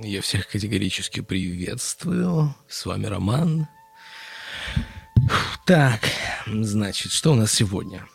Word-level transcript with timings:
Я 0.00 0.22
всех 0.22 0.46
категорически 0.46 1.20
приветствую. 1.22 2.54
С 2.68 2.86
вами 2.86 3.06
Роман. 3.06 3.66
Так, 5.66 6.00
значит, 6.46 7.10
что 7.10 7.32
у 7.32 7.34
нас 7.34 7.52
сегодня? 7.52 8.06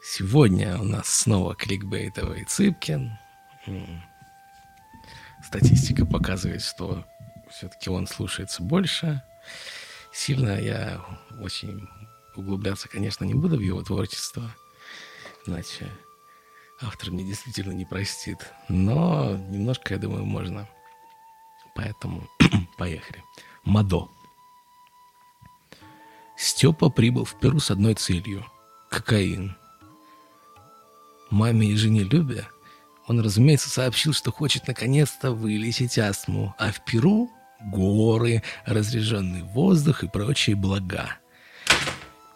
Сегодня 0.00 0.78
у 0.78 0.84
нас 0.84 1.08
снова 1.08 1.56
кликбейтовый 1.56 2.44
Цыпкин. 2.44 3.18
Статистика 5.44 6.06
показывает, 6.06 6.62
что 6.62 7.04
все-таки 7.50 7.90
он 7.90 8.06
слушается 8.06 8.62
больше. 8.62 9.22
Сильно 10.12 10.56
я 10.60 11.04
очень 11.40 11.88
углубляться, 12.36 12.88
конечно, 12.88 13.24
не 13.24 13.34
буду 13.34 13.56
в 13.56 13.60
его 13.60 13.82
творчество. 13.82 14.54
Иначе 15.46 15.90
автор 16.82 17.10
мне 17.10 17.24
действительно 17.24 17.72
не 17.72 17.84
простит. 17.84 18.52
Но 18.68 19.36
немножко, 19.48 19.94
я 19.94 20.00
думаю, 20.00 20.24
можно. 20.24 20.68
Поэтому 21.74 22.28
поехали. 22.78 23.22
Мадо. 23.64 24.08
Степа 26.36 26.90
прибыл 26.90 27.24
в 27.24 27.38
Перу 27.38 27.60
с 27.60 27.70
одной 27.70 27.94
целью– 27.94 28.44
кокаин. 28.90 29.56
Маме 31.30 31.68
и 31.68 31.76
жене 31.76 32.02
Любе 32.02 32.46
он, 33.06 33.20
разумеется, 33.20 33.68
сообщил, 33.68 34.12
что 34.12 34.30
хочет 34.30 34.66
наконец-то 34.66 35.32
вылечить 35.32 35.98
астму, 35.98 36.54
а 36.58 36.72
в 36.72 36.84
Перу– 36.84 37.30
горы, 37.60 38.42
разряженный 38.64 39.42
воздух 39.42 40.04
и 40.04 40.08
прочие 40.08 40.56
блага. 40.56 41.18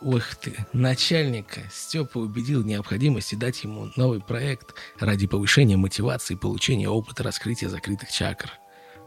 Ух 0.02 0.34
ты, 0.36 0.54
начальника 0.74 1.60
Степа 1.72 2.18
убедил 2.18 2.62
в 2.62 2.66
необходимости 2.66 3.34
дать 3.34 3.64
ему 3.64 3.90
новый 3.96 4.20
проект 4.20 4.74
ради 5.00 5.26
повышения 5.26 5.76
мотивации 5.76 6.34
и 6.34 6.38
получения 6.38 6.88
опыта 6.88 7.22
раскрытия 7.22 7.70
закрытых 7.70 8.12
чакр. 8.12 8.50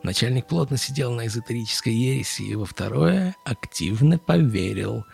Начальник 0.02 0.48
плотно 0.48 0.78
сидел 0.78 1.12
на 1.12 1.28
эзотерической 1.28 1.94
ереси 1.94 2.42
и 2.42 2.56
во 2.56 2.66
второе 2.66 3.36
активно 3.44 4.18
поверил. 4.18 5.06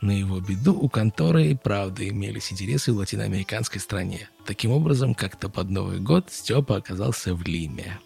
На 0.00 0.10
его 0.10 0.40
беду 0.40 0.74
у 0.74 0.88
конторы 0.88 1.48
и 1.48 1.54
правда 1.54 2.08
имелись 2.08 2.50
интересы 2.50 2.92
в 2.92 2.96
латиноамериканской 2.96 3.80
стране. 3.80 4.28
Таким 4.44 4.72
образом, 4.72 5.14
как-то 5.14 5.48
под 5.48 5.70
Новый 5.70 6.00
год 6.00 6.28
Степа 6.30 6.76
оказался 6.76 7.34
в 7.34 7.44
Лиме. 7.44 7.98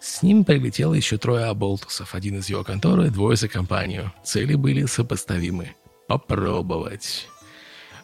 С 0.00 0.22
ним 0.22 0.44
прилетело 0.44 0.94
еще 0.94 1.18
трое 1.18 1.46
оболтусов, 1.46 2.14
один 2.14 2.38
из 2.38 2.48
его 2.48 2.64
конторы, 2.64 3.10
двое 3.10 3.36
за 3.36 3.48
компанию. 3.48 4.12
Цели 4.24 4.54
были 4.54 4.86
сопоставимы 4.86 5.74
попробовать. 6.18 7.26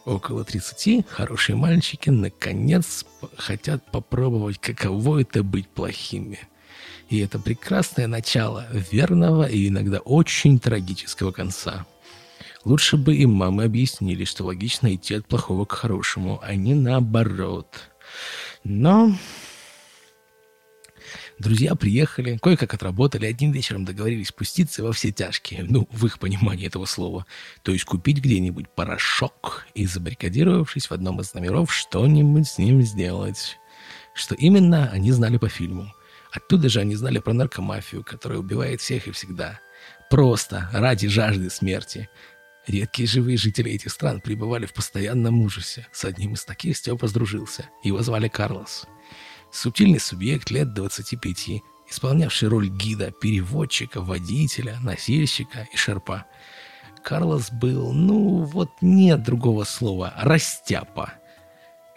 Около 0.06 0.42
30 0.42 1.06
хорошие 1.06 1.56
мальчики 1.56 2.08
наконец 2.08 3.04
хотят 3.36 3.84
попробовать, 3.90 4.58
каково 4.58 5.20
это 5.20 5.42
быть 5.42 5.68
плохими. 5.68 6.40
И 7.10 7.18
это 7.18 7.38
прекрасное 7.38 8.06
начало 8.06 8.66
верного 8.90 9.46
и 9.46 9.68
иногда 9.68 9.98
очень 9.98 10.58
трагического 10.58 11.32
конца. 11.32 11.84
Лучше 12.64 12.96
бы 12.96 13.14
им 13.14 13.32
мамы 13.32 13.64
объяснили, 13.64 14.24
что 14.24 14.44
логично 14.44 14.94
идти 14.94 15.14
от 15.14 15.26
плохого 15.26 15.66
к 15.66 15.72
хорошему, 15.72 16.40
а 16.42 16.54
не 16.54 16.74
наоборот. 16.74 17.90
Но 18.64 19.12
Друзья 21.38 21.76
приехали, 21.76 22.36
кое-как 22.42 22.74
отработали, 22.74 23.26
одним 23.26 23.52
вечером 23.52 23.84
договорились 23.84 24.28
спуститься 24.28 24.82
во 24.82 24.92
все 24.92 25.12
тяжкие, 25.12 25.64
ну, 25.68 25.86
в 25.92 26.04
их 26.04 26.18
понимании 26.18 26.66
этого 26.66 26.84
слова, 26.84 27.26
то 27.62 27.70
есть 27.70 27.84
купить 27.84 28.18
где-нибудь 28.18 28.68
порошок 28.68 29.64
и, 29.74 29.86
забаррикадировавшись 29.86 30.90
в 30.90 30.92
одном 30.92 31.20
из 31.20 31.32
номеров, 31.34 31.72
что-нибудь 31.72 32.48
с 32.48 32.58
ним 32.58 32.82
сделать. 32.82 33.56
Что 34.14 34.34
именно, 34.34 34.90
они 34.90 35.12
знали 35.12 35.36
по 35.36 35.48
фильму. 35.48 35.92
Оттуда 36.32 36.68
же 36.68 36.80
они 36.80 36.96
знали 36.96 37.20
про 37.20 37.32
наркомафию, 37.32 38.02
которая 38.02 38.40
убивает 38.40 38.80
всех 38.80 39.06
и 39.06 39.12
всегда. 39.12 39.60
Просто, 40.10 40.68
ради 40.72 41.06
жажды 41.06 41.50
смерти. 41.50 42.08
Редкие 42.66 43.06
живые 43.08 43.38
жители 43.38 43.70
этих 43.70 43.92
стран 43.92 44.20
пребывали 44.20 44.66
в 44.66 44.74
постоянном 44.74 45.40
ужасе. 45.40 45.86
С 45.92 46.04
одним 46.04 46.34
из 46.34 46.44
таких 46.44 46.76
Степа 46.76 47.06
сдружился. 47.06 47.70
Его 47.84 48.02
звали 48.02 48.26
Карлос. 48.26 48.86
Субтильный 49.50 50.00
субъект 50.00 50.50
лет 50.50 50.74
25, 50.74 51.62
исполнявший 51.90 52.48
роль 52.48 52.68
гида, 52.68 53.10
переводчика, 53.10 54.00
водителя, 54.00 54.78
носильщика 54.82 55.66
и 55.72 55.76
шерпа. 55.76 56.26
Карлос 57.02 57.50
был, 57.50 57.92
ну 57.92 58.44
вот 58.44 58.70
нет 58.82 59.22
другого 59.22 59.64
слова, 59.64 60.12
растяпа. 60.18 61.14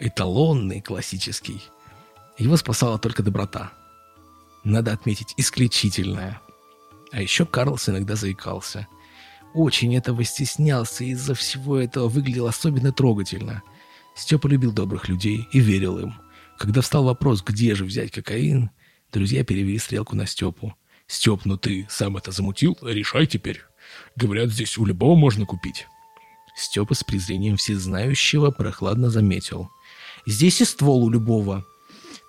Эталонный, 0.00 0.80
классический. 0.80 1.62
Его 2.38 2.56
спасала 2.56 2.98
только 2.98 3.22
доброта. 3.22 3.72
Надо 4.64 4.92
отметить, 4.92 5.34
исключительная. 5.36 6.40
А 7.10 7.20
еще 7.20 7.44
Карлос 7.44 7.88
иногда 7.88 8.16
заикался. 8.16 8.88
Очень 9.54 9.94
этого 9.94 10.24
стеснялся, 10.24 11.04
и 11.04 11.10
из-за 11.10 11.34
всего 11.34 11.76
этого 11.76 12.08
выглядел 12.08 12.46
особенно 12.46 12.90
трогательно. 12.90 13.62
Степа 14.14 14.46
любил 14.46 14.72
добрых 14.72 15.08
людей 15.08 15.46
и 15.52 15.60
верил 15.60 15.98
им. 15.98 16.21
Когда 16.62 16.80
встал 16.80 17.02
вопрос, 17.02 17.42
где 17.42 17.74
же 17.74 17.84
взять 17.84 18.12
кокаин, 18.12 18.70
друзья 19.12 19.42
перевели 19.42 19.78
стрелку 19.78 20.14
на 20.14 20.28
Степу. 20.28 20.76
«Степ, 21.08 21.40
ну 21.44 21.56
ты 21.56 21.88
сам 21.90 22.16
это 22.16 22.30
замутил? 22.30 22.78
Решай 22.82 23.26
теперь. 23.26 23.62
Говорят, 24.14 24.50
здесь 24.50 24.78
у 24.78 24.84
любого 24.84 25.16
можно 25.16 25.44
купить». 25.44 25.88
Степа 26.54 26.94
с 26.94 27.02
презрением 27.02 27.56
всезнающего 27.56 28.52
прохладно 28.52 29.10
заметил. 29.10 29.70
«Здесь 30.24 30.60
и 30.60 30.64
ствол 30.64 31.02
у 31.02 31.10
любого. 31.10 31.64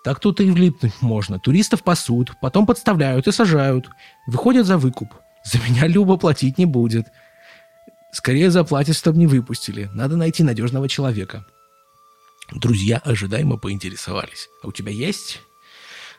Так 0.04 0.20
тут 0.20 0.42
и 0.42 0.50
влипнуть 0.50 1.00
можно. 1.00 1.38
Туристов 1.38 1.84
пасут, 1.84 2.32
потом 2.42 2.66
подставляют 2.66 3.28
и 3.28 3.32
сажают. 3.32 3.88
Выходят 4.26 4.66
за 4.66 4.80
выкуп. 4.80 5.14
За 5.46 5.60
меня 5.60 5.86
Люба 5.86 6.18
платить 6.18 6.58
не 6.58 6.66
будет. 6.66 7.06
Скорее 8.12 8.50
заплатит, 8.50 8.96
чтобы 8.96 9.20
не 9.20 9.28
выпустили. 9.28 9.92
Надо 9.94 10.18
найти 10.18 10.42
надежного 10.42 10.90
человека. 10.90 11.46
Друзья 12.56 12.98
ожидаемо 12.98 13.58
поинтересовались. 13.58 14.50
«А 14.62 14.68
у 14.68 14.72
тебя 14.72 14.92
есть?» 14.92 15.42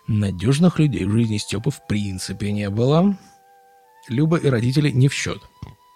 Надежных 0.06 0.78
людей 0.78 1.04
в 1.06 1.12
жизни 1.12 1.38
Степы 1.38 1.70
в 1.70 1.86
принципе 1.86 2.52
не 2.52 2.68
было. 2.68 3.16
Люба 4.08 4.36
и 4.36 4.48
родители 4.48 4.90
не 4.90 5.08
в 5.08 5.14
счет. 5.14 5.40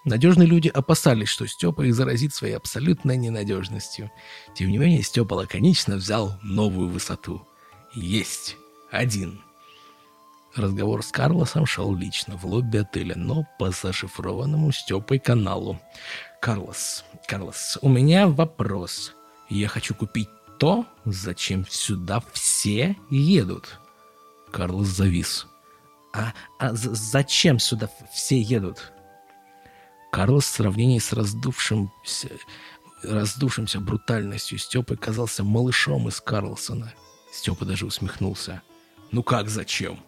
Надежные 0.06 0.46
люди 0.46 0.68
опасались, 0.68 1.28
что 1.28 1.46
Степа 1.46 1.82
их 1.82 1.94
заразит 1.94 2.34
своей 2.34 2.54
абсолютной 2.54 3.18
ненадежностью. 3.18 4.10
Тем 4.54 4.70
не 4.70 4.78
менее, 4.78 5.02
Степа 5.02 5.34
лаконично 5.34 5.96
взял 5.96 6.38
новую 6.42 6.88
высоту. 6.88 7.46
Есть. 7.94 8.56
Один. 8.90 9.42
Разговор 10.54 11.02
с 11.02 11.12
Карлосом 11.12 11.66
шел 11.66 11.94
лично 11.94 12.38
в 12.38 12.46
лобби 12.46 12.78
отеля, 12.78 13.14
но 13.14 13.46
по 13.58 13.70
зашифрованному 13.70 14.72
Степой 14.72 15.18
каналу. 15.18 15.78
«Карлос, 16.40 17.04
Карлос, 17.26 17.78
у 17.82 17.88
меня 17.90 18.28
вопрос. 18.28 19.12
Я 19.48 19.68
хочу 19.68 19.94
купить 19.94 20.28
то, 20.58 20.86
зачем 21.04 21.66
сюда 21.68 22.22
все 22.32 22.96
едут. 23.10 23.78
Карлос 24.50 24.88
завис. 24.88 25.46
А, 26.12 26.32
а 26.58 26.70
зачем 26.74 27.58
сюда 27.58 27.90
все 28.12 28.40
едут? 28.40 28.92
Карлос 30.10 30.44
в 30.44 30.48
сравнении 30.48 30.98
с 30.98 31.12
раздувшимся, 31.12 32.30
раздувшимся 33.02 33.80
брутальностью 33.80 34.58
Степы 34.58 34.96
казался 34.96 35.44
малышом 35.44 36.08
из 36.08 36.20
Карлсона. 36.20 36.92
Степа 37.32 37.64
даже 37.64 37.86
усмехнулся. 37.86 38.62
«Ну 39.10 39.22
как 39.22 39.48
зачем?» 39.48 40.00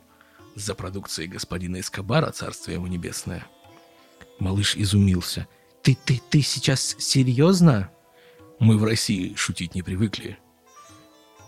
«За 0.57 0.75
продукцией 0.75 1.29
господина 1.29 1.81
Эскобара, 1.81 2.33
царствие 2.33 2.77
ему 2.77 2.87
небесное». 2.87 3.47
Малыш 4.39 4.75
изумился. 4.77 5.47
«Ты, 5.83 5.97
ты, 6.05 6.21
ты 6.31 6.43
сейчас 6.43 6.97
серьезно?» 6.99 7.91
Мы 8.61 8.77
в 8.77 8.85
России 8.85 9.35
шутить 9.37 9.75
не 9.75 9.81
привыкли. 9.81 10.39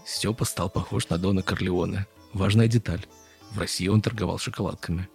Степа 0.06 0.46
стал 0.46 0.70
похож 0.70 1.10
на 1.10 1.18
Дона 1.18 1.42
Корлеоне. 1.42 2.06
Важная 2.32 2.68
деталь. 2.68 3.04
В 3.50 3.59
России 3.59 3.86
он 3.86 4.00
торговал 4.00 4.38
шоколадками. 4.38 5.10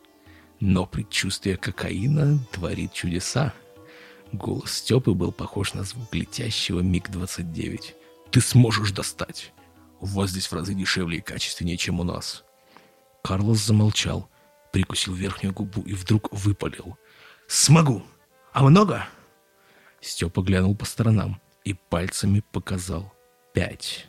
Но 0.59 0.85
предчувствие 0.85 1.57
кокаина 1.57 2.37
творит 2.51 2.93
чудеса. 2.93 3.51
Голос 4.31 4.73
Степы 4.73 5.15
был 5.15 5.31
похож 5.31 5.73
на 5.73 5.81
звук 5.81 6.13
летящего 6.13 6.81
МиГ-29. 6.81 7.95
«Ты 8.29 8.41
сможешь 8.41 8.91
достать! 8.91 9.51
У 9.99 10.05
вас 10.05 10.29
здесь 10.29 10.45
в 10.45 10.53
разы 10.53 10.75
дешевле 10.75 11.17
и 11.17 11.21
качественнее, 11.21 11.77
чем 11.77 11.99
у 11.99 12.03
нас!» 12.03 12.43
Карлос 13.23 13.57
замолчал, 13.57 14.29
прикусил 14.71 15.15
верхнюю 15.15 15.51
губу 15.51 15.81
и 15.81 15.93
вдруг 15.93 16.31
выпалил. 16.31 16.95
«Смогу! 17.47 18.03
А 18.53 18.63
много?» 18.63 19.07
Степа 19.99 20.43
глянул 20.43 20.75
по 20.75 20.85
сторонам 20.85 21.41
и 21.67 21.73
пальцами 21.73 22.41
показал 22.53 23.13
пять. 23.53 24.07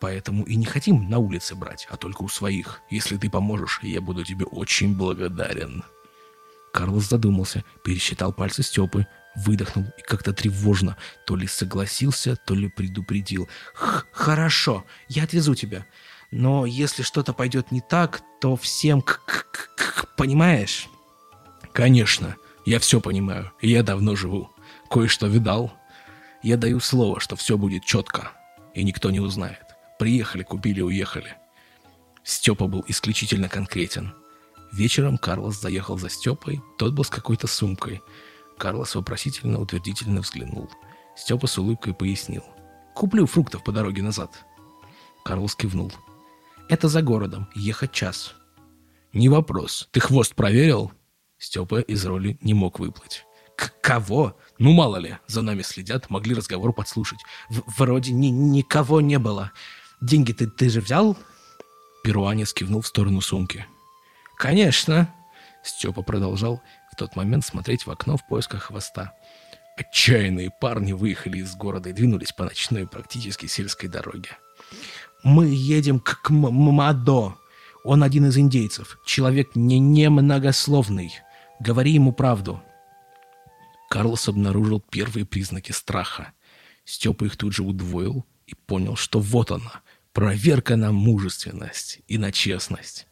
Поэтому 0.00 0.44
и 0.44 0.54
не 0.54 0.64
хотим 0.64 1.10
на 1.10 1.18
улице 1.18 1.56
брать, 1.56 1.88
а 1.90 1.96
только 1.96 2.22
у 2.22 2.28
своих. 2.28 2.80
Если 2.88 3.16
ты 3.16 3.28
поможешь, 3.28 3.80
я 3.82 4.00
буду 4.00 4.24
тебе 4.24 4.44
очень 4.44 4.96
благодарен. 4.96 5.82
Карлос 6.72 7.08
задумался, 7.08 7.64
пересчитал 7.82 8.32
пальцы 8.32 8.62
Степы, 8.62 9.08
выдохнул 9.34 9.86
и 9.98 10.02
как-то 10.02 10.32
тревожно 10.32 10.96
то 11.26 11.34
ли 11.34 11.48
согласился, 11.48 12.36
то 12.36 12.54
ли 12.54 12.68
предупредил. 12.68 13.48
«Хорошо, 13.74 14.84
я 15.08 15.24
отвезу 15.24 15.56
тебя. 15.56 15.84
Но 16.30 16.64
если 16.64 17.02
что-то 17.02 17.32
пойдет 17.32 17.72
не 17.72 17.80
так, 17.80 18.22
то 18.40 18.54
всем 18.54 19.02
к 19.02 19.20
-к 19.26 19.44
-к 19.76 20.04
-к 20.04 20.08
понимаешь? 20.16 20.88
Конечно, 21.72 22.36
я 22.64 22.78
все 22.78 23.00
понимаю, 23.00 23.50
я 23.60 23.82
давно 23.82 24.14
живу. 24.14 24.50
Кое-что 24.90 25.26
видал. 25.26 25.77
Я 26.42 26.56
даю 26.56 26.80
слово, 26.80 27.20
что 27.20 27.36
все 27.36 27.58
будет 27.58 27.84
четко, 27.84 28.32
и 28.74 28.84
никто 28.84 29.10
не 29.10 29.20
узнает. 29.20 29.64
Приехали, 29.98 30.44
купили, 30.44 30.80
уехали. 30.80 31.36
Степа 32.22 32.68
был 32.68 32.84
исключительно 32.86 33.48
конкретен. 33.48 34.14
Вечером 34.72 35.18
Карлос 35.18 35.60
заехал 35.60 35.98
за 35.98 36.10
Степой, 36.10 36.60
тот 36.76 36.92
был 36.92 37.02
с 37.02 37.10
какой-то 37.10 37.46
сумкой. 37.46 38.00
Карлос 38.58 38.94
вопросительно, 38.94 39.60
утвердительно 39.60 40.20
взглянул. 40.20 40.70
Степа 41.16 41.46
с 41.46 41.58
улыбкой 41.58 41.94
пояснил. 41.94 42.44
«Куплю 42.94 43.26
фруктов 43.26 43.64
по 43.64 43.72
дороге 43.72 44.02
назад». 44.02 44.44
Карлос 45.24 45.56
кивнул. 45.56 45.92
«Это 46.68 46.88
за 46.88 47.02
городом, 47.02 47.48
ехать 47.54 47.92
час». 47.92 48.34
«Не 49.12 49.28
вопрос. 49.28 49.88
Ты 49.90 50.00
хвост 50.00 50.34
проверил?» 50.34 50.92
Степа 51.38 51.80
из 51.80 52.04
роли 52.04 52.38
не 52.42 52.54
мог 52.54 52.78
выплыть. 52.78 53.24
К 53.58 53.72
«Кого? 53.80 54.36
Ну, 54.58 54.72
мало 54.72 54.98
ли, 54.98 55.18
за 55.26 55.42
нами 55.42 55.62
следят, 55.62 56.10
могли 56.10 56.32
разговор 56.32 56.72
подслушать. 56.72 57.18
В 57.48 57.62
Вроде 57.78 58.12
ни 58.12 58.28
никого 58.28 59.00
не 59.00 59.18
было. 59.18 59.50
Деньги 60.00 60.32
ты, 60.32 60.46
ты 60.46 60.70
же 60.70 60.80
взял?» 60.80 61.16
Перуанец 62.04 62.52
кивнул 62.52 62.82
в 62.82 62.86
сторону 62.86 63.20
сумки. 63.20 63.66
«Конечно!» 64.36 65.12
Степа 65.64 66.02
продолжал 66.02 66.62
в 66.92 66.96
тот 66.96 67.16
момент 67.16 67.44
смотреть 67.44 67.84
в 67.84 67.90
окно 67.90 68.16
в 68.16 68.24
поисках 68.28 68.64
хвоста. 68.64 69.12
Отчаянные 69.76 70.50
парни 70.60 70.92
выехали 70.92 71.38
из 71.38 71.56
города 71.56 71.88
и 71.88 71.92
двинулись 71.92 72.30
по 72.30 72.44
ночной 72.44 72.86
практически 72.86 73.46
сельской 73.46 73.88
дороге. 73.88 74.38
«Мы 75.24 75.48
едем 75.48 75.98
к, 75.98 76.22
к 76.22 76.30
Мадо. 76.30 77.34
Он 77.82 78.04
один 78.04 78.26
из 78.26 78.38
индейцев. 78.38 78.98
Человек 79.04 79.56
не 79.56 79.80
немногословный. 79.80 81.12
Говори 81.58 81.90
ему 81.90 82.12
правду». 82.12 82.62
Карлос 83.88 84.28
обнаружил 84.28 84.80
первые 84.80 85.24
признаки 85.24 85.72
страха. 85.72 86.32
Степа 86.84 87.24
их 87.24 87.36
тут 87.36 87.54
же 87.54 87.62
удвоил 87.62 88.26
и 88.46 88.54
понял, 88.54 88.96
что 88.96 89.20
вот 89.20 89.50
она, 89.50 89.82
проверка 90.12 90.76
на 90.76 90.92
мужественность 90.92 92.00
и 92.06 92.18
на 92.18 92.32
честность. 92.32 93.06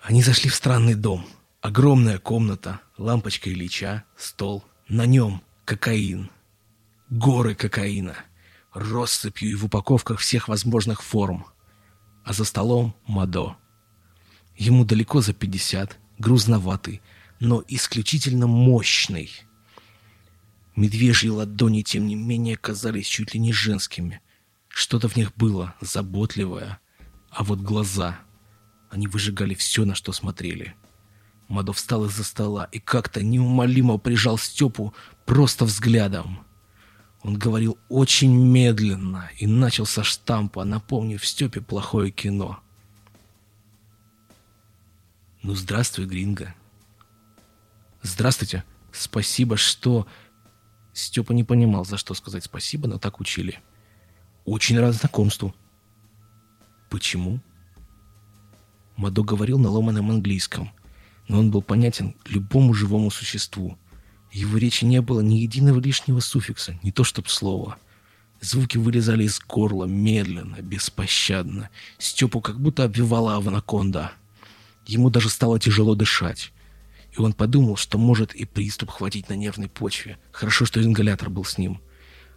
Они 0.00 0.22
зашли 0.22 0.50
в 0.50 0.54
странный 0.54 0.94
дом. 0.94 1.26
Огромная 1.60 2.18
комната, 2.18 2.80
лампочка 2.96 3.50
Ильича, 3.50 4.04
стол. 4.16 4.64
На 4.88 5.06
нем 5.06 5.42
кокаин. 5.64 6.30
Горы 7.10 7.54
кокаина. 7.54 8.16
Россыпью 8.72 9.50
и 9.50 9.54
в 9.54 9.64
упаковках 9.64 10.20
всех 10.20 10.48
возможных 10.48 11.02
форм. 11.02 11.46
А 12.24 12.32
за 12.32 12.44
столом 12.44 12.94
Мадо. 13.06 13.56
Ему 14.56 14.84
далеко 14.84 15.20
за 15.20 15.32
пятьдесят, 15.32 15.98
грузноватый, 16.18 17.02
но 17.40 17.62
исключительно 17.68 18.46
мощный. 18.46 19.30
Медвежьи 20.76 21.28
ладони, 21.28 21.82
тем 21.82 22.06
не 22.06 22.14
менее, 22.14 22.56
казались 22.56 23.06
чуть 23.06 23.34
ли 23.34 23.40
не 23.40 23.52
женскими. 23.52 24.20
Что-то 24.68 25.08
в 25.08 25.16
них 25.16 25.34
было 25.36 25.74
заботливое. 25.80 26.80
А 27.30 27.44
вот 27.44 27.60
глаза... 27.60 28.20
Они 28.90 29.06
выжигали 29.06 29.52
все, 29.52 29.84
на 29.84 29.94
что 29.94 30.12
смотрели. 30.12 30.74
Мадо 31.46 31.74
встал 31.74 32.06
из-за 32.06 32.24
стола 32.24 32.68
и 32.72 32.78
как-то 32.78 33.22
неумолимо 33.22 33.98
прижал 33.98 34.38
Степу 34.38 34.94
просто 35.26 35.66
взглядом. 35.66 36.40
Он 37.22 37.36
говорил 37.36 37.78
очень 37.88 38.34
медленно 38.34 39.30
и 39.38 39.46
начал 39.46 39.84
со 39.84 40.04
штампа, 40.04 40.64
напомнив 40.64 41.26
Степе 41.26 41.60
плохое 41.60 42.10
кино. 42.10 42.60
«Ну, 45.42 45.54
здравствуй, 45.54 46.06
Гринго». 46.06 46.54
«Здравствуйте. 48.08 48.64
Спасибо, 48.90 49.58
что...» 49.58 50.06
Степа 50.94 51.32
не 51.32 51.44
понимал, 51.44 51.84
за 51.84 51.98
что 51.98 52.14
сказать 52.14 52.42
спасибо, 52.42 52.88
но 52.88 52.98
так 52.98 53.20
учили. 53.20 53.60
«Очень 54.46 54.80
рад 54.80 54.94
знакомству». 54.94 55.54
«Почему?» 56.88 57.40
Мадо 58.96 59.22
говорил 59.22 59.58
на 59.58 59.68
ломаном 59.68 60.10
английском, 60.10 60.72
но 61.28 61.38
он 61.38 61.50
был 61.50 61.60
понятен 61.60 62.16
любому 62.24 62.72
живому 62.72 63.10
существу. 63.10 63.76
Его 64.32 64.56
речи 64.56 64.86
не 64.86 65.02
было 65.02 65.20
ни 65.20 65.36
единого 65.36 65.78
лишнего 65.78 66.20
суффикса, 66.20 66.78
не 66.82 66.90
то 66.90 67.04
чтоб 67.04 67.28
слова. 67.28 67.76
Звуки 68.40 68.78
вылезали 68.78 69.24
из 69.24 69.38
горла 69.38 69.84
медленно, 69.84 70.56
беспощадно. 70.62 71.68
Степу 71.98 72.40
как 72.40 72.58
будто 72.58 72.84
обвивала 72.84 73.36
аванаконда. 73.36 74.12
Ему 74.86 75.10
даже 75.10 75.28
стало 75.28 75.60
тяжело 75.60 75.94
дышать. 75.94 76.52
И 77.12 77.20
он 77.20 77.32
подумал, 77.32 77.76
что 77.76 77.98
может 77.98 78.34
и 78.34 78.44
приступ 78.44 78.90
хватить 78.90 79.28
на 79.28 79.34
нервной 79.34 79.68
почве. 79.68 80.18
Хорошо, 80.30 80.64
что 80.64 80.82
ингалятор 80.82 81.30
был 81.30 81.44
с 81.44 81.58
ним. 81.58 81.80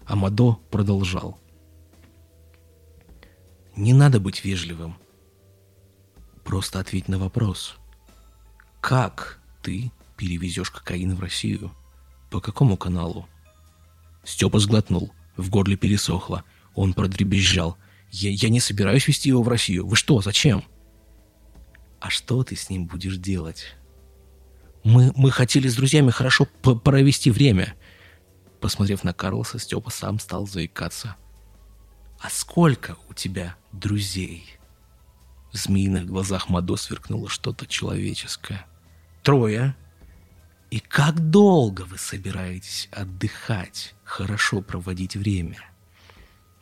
А 0.05 0.15
Мадо 0.15 0.53
продолжал. 0.71 1.39
«Не 3.75 3.93
надо 3.93 4.19
быть 4.19 4.43
вежливым. 4.43 4.95
Просто 6.43 6.79
ответь 6.79 7.07
на 7.07 7.17
вопрос. 7.17 7.75
Как 8.81 9.39
ты 9.61 9.91
перевезешь 10.17 10.71
кокаин 10.71 11.15
в 11.15 11.19
Россию? 11.19 11.71
По 12.29 12.41
какому 12.41 12.77
каналу? 12.77 13.27
Степа 14.23 14.59
сглотнул. 14.59 15.13
В 15.37 15.49
горле 15.49 15.77
пересохло. 15.77 16.43
Он 16.75 16.93
продребезжал. 16.93 17.77
Я, 18.11 18.31
я 18.31 18.49
не 18.49 18.59
собираюсь 18.59 19.07
везти 19.07 19.29
его 19.29 19.43
в 19.43 19.47
Россию. 19.47 19.87
Вы 19.87 19.95
что, 19.95 20.21
зачем? 20.21 20.63
А 21.99 22.09
что 22.09 22.43
ты 22.43 22.55
с 22.55 22.69
ним 22.69 22.87
будешь 22.87 23.17
делать? 23.17 23.75
Мы, 24.83 25.11
мы 25.15 25.31
хотели 25.31 25.67
с 25.67 25.75
друзьями 25.75 26.09
хорошо 26.11 26.45
провести 26.45 27.31
время. 27.31 27.75
Посмотрев 28.59 29.03
на 29.03 29.13
Карлоса, 29.13 29.59
Степа 29.59 29.89
сам 29.91 30.19
стал 30.19 30.47
заикаться. 30.47 31.15
А 32.19 32.29
сколько 32.29 32.95
у 33.09 33.13
тебя 33.13 33.55
друзей? 33.71 34.57
В 35.51 35.57
змеиных 35.57 36.05
глазах 36.05 36.49
Мадо 36.49 36.75
сверкнуло 36.77 37.29
что-то 37.29 37.65
человеческое. 37.67 38.65
«Трое. 39.21 39.75
И 40.69 40.79
как 40.79 41.29
долго 41.29 41.81
вы 41.81 41.97
собираетесь 41.97 42.87
отдыхать, 42.91 43.93
хорошо 44.03 44.61
проводить 44.61 45.15
время?» 45.15 45.59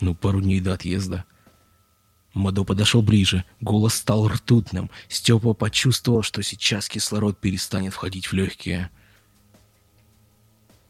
«Ну, 0.02 0.16
пару 0.16 0.42
дней 0.42 0.60
до 0.60 0.74
отъезда». 0.74 1.26
Мадо 2.34 2.64
подошел 2.64 3.02
ближе, 3.02 3.44
голос 3.60 3.96
стал 3.96 4.28
ртутным. 4.28 4.90
Степа 5.08 5.54
почувствовал, 5.54 6.22
что 6.22 6.44
сейчас 6.44 6.88
кислород 6.88 7.40
перестанет 7.40 7.94
входить 7.94 8.28
в 8.28 8.34
легкие. 8.34 8.92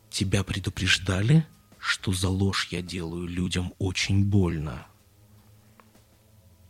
«Тебя 0.09 0.43
предупреждали, 0.43 1.45
что 1.77 2.11
за 2.11 2.29
ложь 2.29 2.67
я 2.71 2.81
делаю 2.81 3.27
людям 3.27 3.73
очень 3.77 4.25
больно?» 4.25 4.85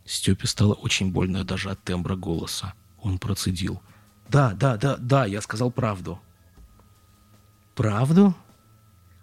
Степе 0.04 0.46
стало 0.46 0.74
очень 0.74 1.10
больно 1.10 1.44
даже 1.44 1.70
от 1.70 1.82
тембра 1.82 2.16
голоса. 2.16 2.74
Он 3.02 3.18
процедил. 3.18 3.82
«Да, 4.28 4.52
да, 4.52 4.76
да, 4.76 4.96
да, 4.96 5.24
я 5.24 5.40
сказал 5.40 5.70
правду». 5.70 6.20
«Правду? 7.74 8.34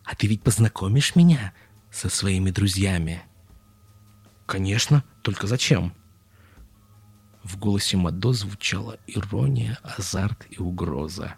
А 0.03 0.15
ты 0.15 0.27
ведь 0.27 0.41
познакомишь 0.41 1.15
меня 1.15 1.53
со 1.91 2.09
своими 2.09 2.51
друзьями?» 2.51 3.21
«Конечно, 4.45 5.03
только 5.27 5.45
зачем?» 5.45 5.93
В 7.43 7.59
голосе 7.59 7.97
Мадо 7.97 8.31
звучала 8.31 8.97
ирония, 9.07 9.77
азарт 9.83 10.47
и 10.49 10.57
угроза. 10.57 11.35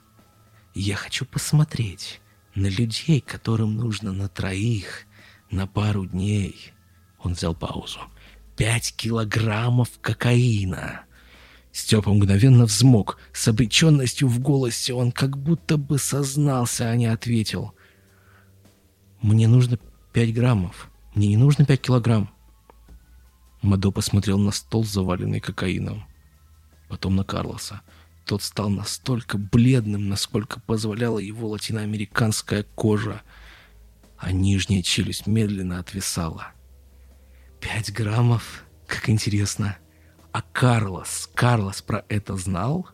«Я 0.76 0.96
хочу 0.96 1.26
посмотреть 1.26 2.22
на 2.54 2.68
людей, 2.68 3.20
которым 3.20 3.78
нужно 3.78 4.14
на 4.14 4.30
троих, 4.30 5.08
на 5.50 5.66
пару 5.66 6.06
дней». 6.06 6.72
Он 7.18 7.34
взял 7.34 7.56
паузу. 7.56 8.00
Пять 8.56 8.96
килограммов 8.96 9.90
кокаина. 10.02 11.02
Степа 11.72 12.14
мгновенно 12.14 12.66
взмок. 12.66 13.18
С 13.34 13.48
обреченностью 13.48 14.28
в 14.28 14.40
голосе 14.40 14.94
он 14.94 15.12
как 15.12 15.36
будто 15.36 15.78
бы 15.78 15.98
сознался, 15.98 16.92
а 16.92 16.96
не 16.96 17.08
ответил. 17.08 17.74
«Мне 19.24 19.48
нужно 19.48 19.80
пять 20.14 20.32
граммов. 20.32 20.92
Мне 21.16 21.30
не 21.30 21.38
нужно 21.38 21.66
пять 21.66 21.82
килограмм». 21.82 22.30
Мадо 23.62 23.92
посмотрел 23.92 24.38
на 24.38 24.52
стол, 24.52 24.86
заваленный 24.86 25.40
кокаином. 25.40 26.06
Потом 26.88 27.16
на 27.16 27.24
Карлоса. 27.24 27.82
Тот 28.26 28.42
стал 28.42 28.70
настолько 28.70 29.38
бледным, 29.38 30.08
насколько 30.08 30.60
позволяла 30.60 31.20
его 31.20 31.50
латиноамериканская 31.50 32.64
кожа, 32.76 33.22
а 34.18 34.32
нижняя 34.32 34.82
челюсть 34.82 35.28
медленно 35.28 35.80
отвисала. 35.80 36.54
Пять 37.60 37.92
граммов? 37.92 38.64
Как 38.88 39.10
интересно. 39.10 39.78
А 40.32 40.42
Карлос, 40.42 41.30
Карлос 41.34 41.82
про 41.82 42.06
это 42.08 42.38
знал? 42.38 42.88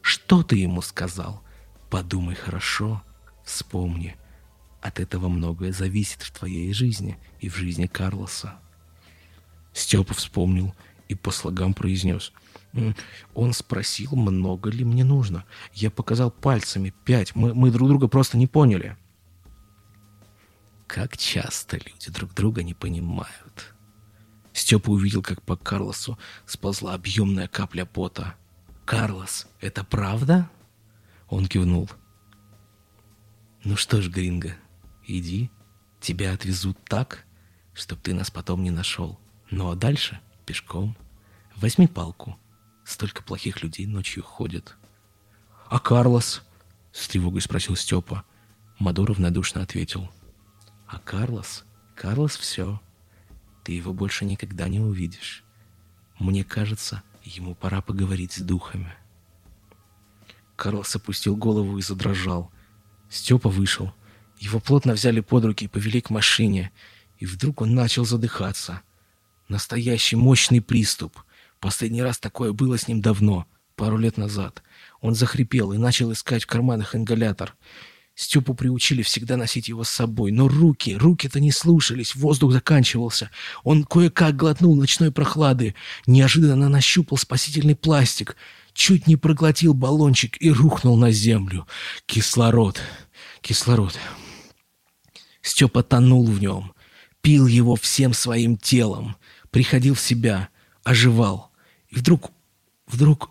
Что 0.00 0.42
ты 0.42 0.56
ему 0.56 0.82
сказал? 0.82 1.42
Подумай 1.90 2.34
хорошо, 2.34 3.02
вспомни. 3.44 4.16
От 4.80 5.00
этого 5.00 5.28
многое 5.28 5.72
зависит 5.72 6.22
в 6.22 6.30
твоей 6.30 6.72
жизни 6.72 7.18
и 7.40 7.48
в 7.48 7.56
жизни 7.56 7.86
Карлоса. 7.86 8.60
Степа 9.76 10.14
вспомнил 10.14 10.74
и 11.06 11.14
по 11.14 11.30
слогам 11.30 11.74
произнес. 11.74 12.32
Он 13.34 13.52
спросил, 13.52 14.16
много 14.16 14.70
ли 14.70 14.84
мне 14.84 15.04
нужно. 15.04 15.44
Я 15.74 15.90
показал 15.90 16.30
пальцами 16.30 16.94
пять. 17.04 17.34
Мы, 17.36 17.52
мы 17.52 17.70
друг 17.70 17.88
друга 17.88 18.08
просто 18.08 18.38
не 18.38 18.46
поняли. 18.46 18.96
Как 20.86 21.18
часто 21.18 21.76
люди 21.76 22.10
друг 22.10 22.32
друга 22.32 22.62
не 22.62 22.72
понимают. 22.72 23.74
Степа 24.54 24.88
увидел, 24.88 25.22
как 25.22 25.42
по 25.42 25.56
Карлосу 25.56 26.18
сползла 26.46 26.94
объемная 26.94 27.46
капля 27.46 27.84
пота. 27.84 28.34
«Карлос, 28.86 29.46
это 29.60 29.84
правда?» 29.84 30.48
Он 31.28 31.46
кивнул. 31.46 31.90
«Ну 33.62 33.76
что 33.76 34.00
ж, 34.00 34.08
Гринго, 34.08 34.56
иди, 35.06 35.50
тебя 36.00 36.32
отвезут 36.32 36.78
так, 36.84 37.26
чтоб 37.74 38.00
ты 38.00 38.14
нас 38.14 38.30
потом 38.30 38.62
не 38.62 38.70
нашел. 38.70 39.20
Ну 39.50 39.70
а 39.70 39.76
дальше 39.76 40.20
пешком. 40.44 40.96
Возьми 41.56 41.86
палку. 41.86 42.38
Столько 42.84 43.22
плохих 43.22 43.62
людей 43.62 43.86
ночью 43.86 44.22
ходят». 44.22 44.76
«А 45.68 45.78
Карлос?»— 45.78 46.42
с 46.92 47.08
тревогой 47.08 47.40
спросил 47.40 47.76
Степа. 47.76 48.24
Мадуров 48.78 49.18
надушно 49.18 49.62
ответил. 49.62 50.10
«А 50.86 50.98
Карлос? 50.98 51.64
Карлос 51.96 52.36
все. 52.36 52.80
Ты 53.64 53.72
его 53.72 53.92
больше 53.92 54.24
никогда 54.24 54.68
не 54.68 54.78
увидишь. 54.78 55.42
Мне 56.18 56.44
кажется, 56.44 57.02
ему 57.24 57.54
пора 57.54 57.80
поговорить 57.80 58.32
с 58.32 58.40
духами. 58.40 58.94
Карлос 60.56 60.94
опустил 60.94 61.36
голову 61.36 61.76
и 61.78 61.82
задрожал. 61.82 62.50
Степа 63.10 63.48
вышел. 63.48 63.92
Его 64.38 64.60
плотно 64.60 64.92
взяли 64.92 65.20
под 65.20 65.44
руки 65.44 65.64
и 65.64 65.68
повели 65.68 66.00
к 66.00 66.10
машине. 66.10 66.70
И 67.18 67.26
вдруг 67.26 67.60
он 67.60 67.74
начал 67.74 68.04
задыхаться. 68.04 68.82
Настоящий 69.48 70.16
мощный 70.16 70.60
приступ. 70.60 71.18
Последний 71.60 72.02
раз 72.02 72.18
такое 72.18 72.52
было 72.52 72.76
с 72.76 72.88
ним 72.88 73.00
давно, 73.00 73.46
пару 73.76 73.96
лет 73.96 74.16
назад. 74.16 74.62
Он 75.00 75.14
захрипел 75.14 75.72
и 75.72 75.78
начал 75.78 76.12
искать 76.12 76.44
в 76.44 76.46
карманах 76.46 76.96
ингалятор. 76.96 77.54
Степу 78.16 78.54
приучили 78.54 79.02
всегда 79.02 79.36
носить 79.36 79.68
его 79.68 79.84
с 79.84 79.90
собой, 79.90 80.32
но 80.32 80.48
руки, 80.48 80.96
руки-то 80.96 81.38
не 81.38 81.52
слушались, 81.52 82.14
воздух 82.14 82.50
заканчивался. 82.50 83.30
Он 83.62 83.84
кое-как 83.84 84.34
глотнул 84.36 84.74
ночной 84.74 85.12
прохлады, 85.12 85.74
неожиданно 86.06 86.70
нащупал 86.70 87.18
спасительный 87.18 87.76
пластик, 87.76 88.36
чуть 88.72 89.06
не 89.06 89.16
проглотил 89.16 89.74
баллончик 89.74 90.36
и 90.40 90.50
рухнул 90.50 90.96
на 90.96 91.10
землю. 91.10 91.68
Кислород, 92.06 92.80
кислород. 93.42 93.98
Степа 95.42 95.82
тонул 95.82 96.26
в 96.26 96.40
нем, 96.40 96.72
пил 97.20 97.46
его 97.46 97.76
всем 97.76 98.14
своим 98.14 98.56
телом, 98.56 99.16
приходил 99.56 99.94
в 99.94 100.00
себя, 100.02 100.50
оживал. 100.84 101.50
И 101.88 101.96
вдруг, 101.96 102.30
вдруг 102.86 103.30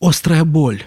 острая 0.00 0.42
боль. 0.44 0.82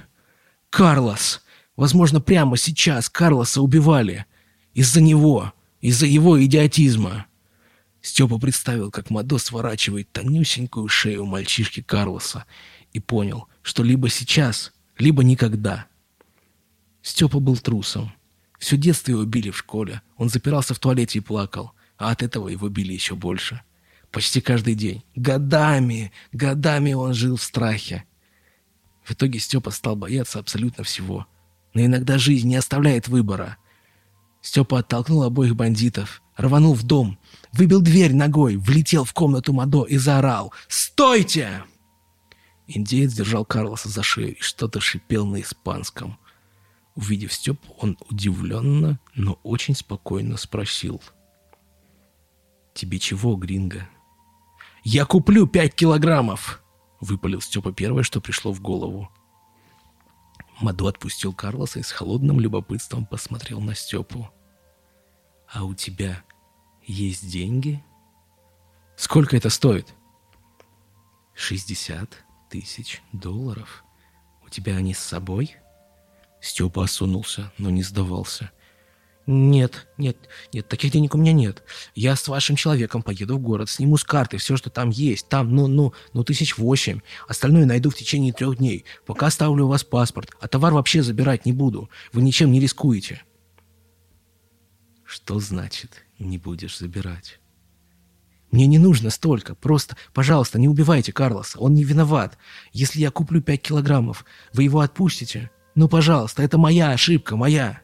«Карлос!» 0.72 1.44
Возможно, 1.76 2.20
прямо 2.20 2.58
сейчас 2.58 3.08
Карлоса 3.08 3.62
убивали. 3.62 4.26
Из-за 4.74 5.00
него, 5.00 5.54
из-за 5.80 6.08
его 6.08 6.44
идиотизма. 6.44 7.28
Степа 8.02 8.40
представил, 8.40 8.90
как 8.90 9.12
Мадо 9.12 9.38
сворачивает 9.38 10.12
тонюсенькую 10.12 10.88
шею 10.88 11.24
мальчишки 11.28 11.84
Карлоса 11.84 12.46
и 12.92 13.00
понял, 13.00 13.48
что 13.62 13.84
либо 13.84 14.10
сейчас, 14.10 14.74
либо 14.98 15.24
никогда. 15.24 15.86
Степа 17.04 17.40
был 17.40 17.58
трусом. 17.58 18.12
Все 18.58 18.76
детство 18.76 19.12
его 19.12 19.24
били 19.26 19.52
в 19.52 19.58
школе. 19.60 20.02
Он 20.18 20.30
запирался 20.30 20.74
в 20.74 20.80
туалете 20.80 21.20
и 21.20 21.22
плакал, 21.22 21.74
а 22.00 22.10
от 22.10 22.24
этого 22.24 22.48
его 22.48 22.70
били 22.70 22.94
еще 22.94 23.14
больше. 23.14 23.62
Почти 24.12 24.42
каждый 24.42 24.76
день. 24.76 25.04
Годами, 25.16 26.12
годами 26.32 26.94
он 26.94 27.14
жил 27.14 27.36
в 27.36 27.44
страхе. 27.44 28.06
В 29.04 29.12
итоге 29.12 29.40
Степа 29.40 29.72
стал 29.72 29.96
бояться 29.96 30.40
абсолютно 30.40 30.84
всего– 30.84 31.26
но 31.74 31.86
иногда 31.86 32.18
жизнь 32.18 32.48
не 32.48 32.56
оставляет 32.56 33.08
выбора. 33.08 33.58
Степа 34.42 34.80
оттолкнул 34.80 35.24
обоих 35.24 35.56
бандитов, 35.56 36.22
рванул 36.38 36.74
в 36.74 36.84
дом, 36.84 37.20
выбил 37.52 37.82
дверь 37.82 38.14
ногой, 38.14 38.56
влетел 38.56 39.04
в 39.04 39.14
комнату 39.14 39.54
Мадо 39.54 39.84
и 39.84 39.98
заорал 39.98 40.54
«Стойте!». 40.68 41.64
Индеец 42.68 43.14
держал 43.14 43.46
Карлоса 43.46 43.90
за 43.90 44.04
шею 44.04 44.38
и 44.38 44.42
что-то 44.42 44.80
шипел 44.80 45.26
на 45.26 45.42
испанском. 45.42 46.18
Увидев 46.96 47.34
Степу, 47.34 47.76
он 47.80 47.98
удивленно, 48.10 49.00
но 49.16 49.40
очень 49.44 49.76
спокойно 49.76 50.38
спросил. 50.38 51.02
«Тебе 52.74 53.00
чего, 53.00 53.36
Гринго?» 53.36 53.88
«Я 54.84 55.06
куплю 55.06 55.48
пять 55.48 55.76
килограммов!»— 55.76 56.64
выпалил 57.00 57.42
Степа 57.42 57.72
первое, 57.72 58.04
что 58.04 58.22
пришло 58.22 58.52
в 58.52 58.62
голову. 58.62 59.10
Маду 60.62 60.88
отпустил 60.88 61.34
Карлоса 61.34 61.80
и 61.80 61.84
с 61.84 61.92
холодным 61.92 62.40
любопытством 62.40 63.06
посмотрел 63.06 63.62
на 63.62 63.76
Степу. 63.76 64.30
«А 65.52 65.64
у 65.64 65.74
тебя 65.74 66.24
есть 66.84 67.30
деньги?» 67.30 67.84
«Сколько 68.96 69.38
это 69.38 69.50
стоит?» 69.50 69.96
«Шестьдесят 71.34 72.26
тысяч 72.50 73.02
долларов. 73.14 73.86
У 74.46 74.50
тебя 74.50 74.76
они 74.76 74.94
с 74.94 75.00
собой?» 75.00 75.56
Степа 76.42 76.84
осунулся, 76.84 77.52
но 77.58 77.70
не 77.70 77.84
сдавался. 77.84 78.52
«Нет, 79.32 79.86
нет, 80.00 80.18
нет, 80.52 80.68
таких 80.68 80.92
денег 80.92 81.14
у 81.14 81.20
меня 81.20 81.34
нет. 81.34 81.62
Я 81.94 82.16
с 82.16 82.28
вашим 82.28 82.56
человеком 82.56 83.04
поеду 83.04 83.38
в 83.38 83.40
город, 83.40 83.70
сниму 83.70 83.96
с 83.96 84.04
карты 84.04 84.38
все, 84.38 84.58
что 84.58 84.72
там 84.72 84.90
есть. 84.90 85.30
Там, 85.30 85.54
ну, 85.56 85.68
ну, 85.68 85.94
ну, 86.14 86.24
тысяч 86.24 86.58
восемь. 86.58 87.02
Остальное 87.28 87.68
найду 87.68 87.92
в 87.92 87.96
течение 87.96 88.34
трех 88.34 88.58
дней. 88.58 88.86
Пока 89.06 89.28
оставлю 89.28 89.66
у 89.66 89.68
вас 89.68 89.84
паспорт, 89.84 90.32
а 90.42 90.48
товар 90.48 90.74
вообще 90.74 91.04
забирать 91.04 91.46
не 91.46 91.52
буду. 91.52 91.92
Вы 92.12 92.24
ничем 92.24 92.52
не 92.52 92.60
рискуете». 92.60 93.22
«Что 95.06 95.40
значит 95.40 96.06
не 96.18 96.40
будешь 96.40 96.80
забирать?» 96.80 97.40
«Мне 98.50 98.66
не 98.66 98.80
нужно 98.80 99.12
столько. 99.12 99.54
Просто, 99.54 99.96
пожалуйста, 100.12 100.58
не 100.58 100.68
убивайте 100.68 101.14
Карлоса. 101.14 101.60
Он 101.60 101.76
не 101.76 101.84
виноват. 101.84 102.40
Если 102.74 103.00
я 103.00 103.12
куплю 103.12 103.44
пять 103.44 103.62
килограммов, 103.62 104.26
вы 104.54 104.64
его 104.64 104.80
отпустите? 104.80 105.52
Ну, 105.76 105.88
пожалуйста, 105.88 106.42
это 106.42 106.58
моя 106.58 106.94
ошибка, 106.94 107.36
моя». 107.36 107.84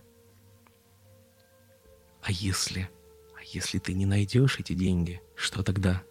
А 2.26 2.32
если... 2.32 2.90
А 3.36 3.44
если 3.54 3.78
ты 3.78 3.94
не 3.94 4.08
найдешь 4.08 4.60
эти 4.60 4.74
деньги, 4.74 5.22
что 5.36 5.62
тогда? 5.62 6.02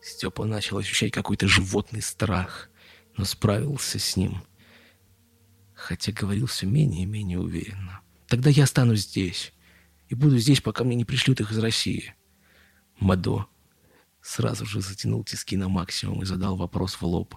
Степа 0.00 0.44
начал 0.44 0.78
ощущать 0.78 1.10
какой-то 1.10 1.48
животный 1.48 2.00
страх, 2.00 2.70
но 3.16 3.24
справился 3.24 3.98
с 3.98 4.16
ним. 4.16 4.44
Хотя 5.74 6.12
говорил 6.12 6.46
все 6.46 6.66
менее 6.66 7.02
и 7.02 7.06
менее 7.06 7.40
уверенно. 7.40 8.02
Тогда 8.28 8.50
я 8.50 8.64
останусь 8.64 9.00
здесь. 9.00 9.52
И 10.08 10.14
буду 10.14 10.38
здесь, 10.38 10.60
пока 10.60 10.84
мне 10.84 10.94
не 10.94 11.04
пришлют 11.04 11.40
их 11.40 11.50
из 11.50 11.58
России. 11.58 12.14
Мадо 13.00 13.46
сразу 14.22 14.64
же 14.64 14.80
затянул 14.80 15.24
тиски 15.24 15.56
на 15.56 15.68
максимум 15.68 16.22
и 16.22 16.26
задал 16.26 16.56
вопрос 16.56 16.94
в 16.94 17.02
лоб. 17.02 17.34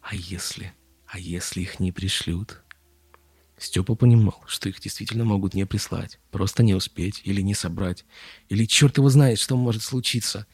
А 0.00 0.16
если... 0.16 0.74
А 1.06 1.20
если 1.20 1.60
их 1.60 1.78
не 1.78 1.92
пришлют? 1.92 2.61
Степа 3.62 3.94
понимал, 3.94 4.42
что 4.46 4.68
их 4.68 4.80
действительно 4.80 5.24
могут 5.24 5.54
не 5.54 5.64
прислать, 5.66 6.18
просто 6.32 6.64
не 6.64 6.74
успеть 6.74 7.20
или 7.22 7.40
не 7.42 7.54
собрать, 7.54 8.04
или 8.48 8.64
черт 8.64 8.96
его 8.98 9.08
знает, 9.08 9.38
что 9.38 9.56
может 9.56 9.84
случиться. 9.84 10.46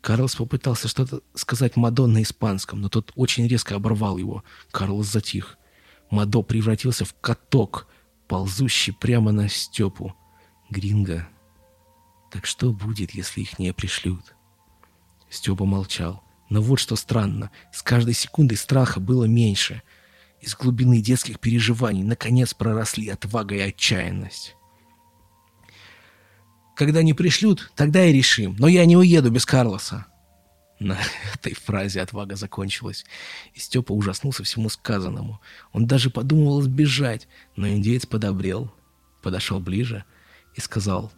Карлос 0.00 0.36
попытался 0.36 0.88
что-то 0.88 1.20
сказать 1.34 1.76
Мадо 1.76 2.06
на 2.06 2.22
испанском, 2.22 2.80
но 2.80 2.88
тот 2.88 3.12
очень 3.14 3.46
резко 3.46 3.74
оборвал 3.74 4.16
его. 4.16 4.42
Карлос 4.70 5.08
затих. 5.08 5.58
Мадо 6.10 6.40
превратился 6.40 7.04
в 7.04 7.14
каток, 7.20 7.86
ползущий 8.26 8.94
прямо 8.94 9.32
на 9.32 9.50
Степу. 9.50 10.14
Гринго. 10.70 11.28
Так 12.32 12.46
что 12.46 12.72
будет, 12.72 13.10
если 13.10 13.42
их 13.42 13.58
не 13.58 13.74
пришлют? 13.74 14.34
Степа 15.28 15.66
молчал. 15.66 16.24
Но 16.48 16.62
вот 16.62 16.80
что 16.80 16.96
странно. 16.96 17.50
С 17.70 17.82
каждой 17.82 18.14
секундой 18.14 18.56
страха 18.56 18.98
было 18.98 19.24
меньше— 19.24 19.82
из 20.40 20.54
глубины 20.56 21.00
детских 21.00 21.38
переживаний 21.38 22.02
наконец 22.02 22.54
проросли 22.54 23.08
отвага 23.08 23.54
и 23.54 23.60
отчаянность. 23.60 24.56
Когда 26.74 27.02
не 27.02 27.12
пришлют, 27.12 27.70
тогда 27.76 28.06
и 28.06 28.12
решим. 28.12 28.56
Но 28.58 28.66
я 28.66 28.86
не 28.86 28.96
уеду 28.96 29.30
без 29.30 29.44
Карлоса. 29.44 30.06
На 30.78 30.96
этой 31.34 31.52
фразе 31.52 32.00
отвага 32.00 32.36
закончилась, 32.36 33.04
и 33.52 33.60
Степа 33.60 33.92
ужаснулся 33.92 34.44
всему 34.44 34.70
сказанному. 34.70 35.42
Он 35.72 35.86
даже 35.86 36.08
подумывал 36.08 36.62
сбежать, 36.62 37.28
но 37.54 37.68
индеец 37.68 38.06
подобрел, 38.06 38.72
подошел 39.22 39.60
ближе 39.60 40.04
и 40.54 40.60
сказал 40.62 41.12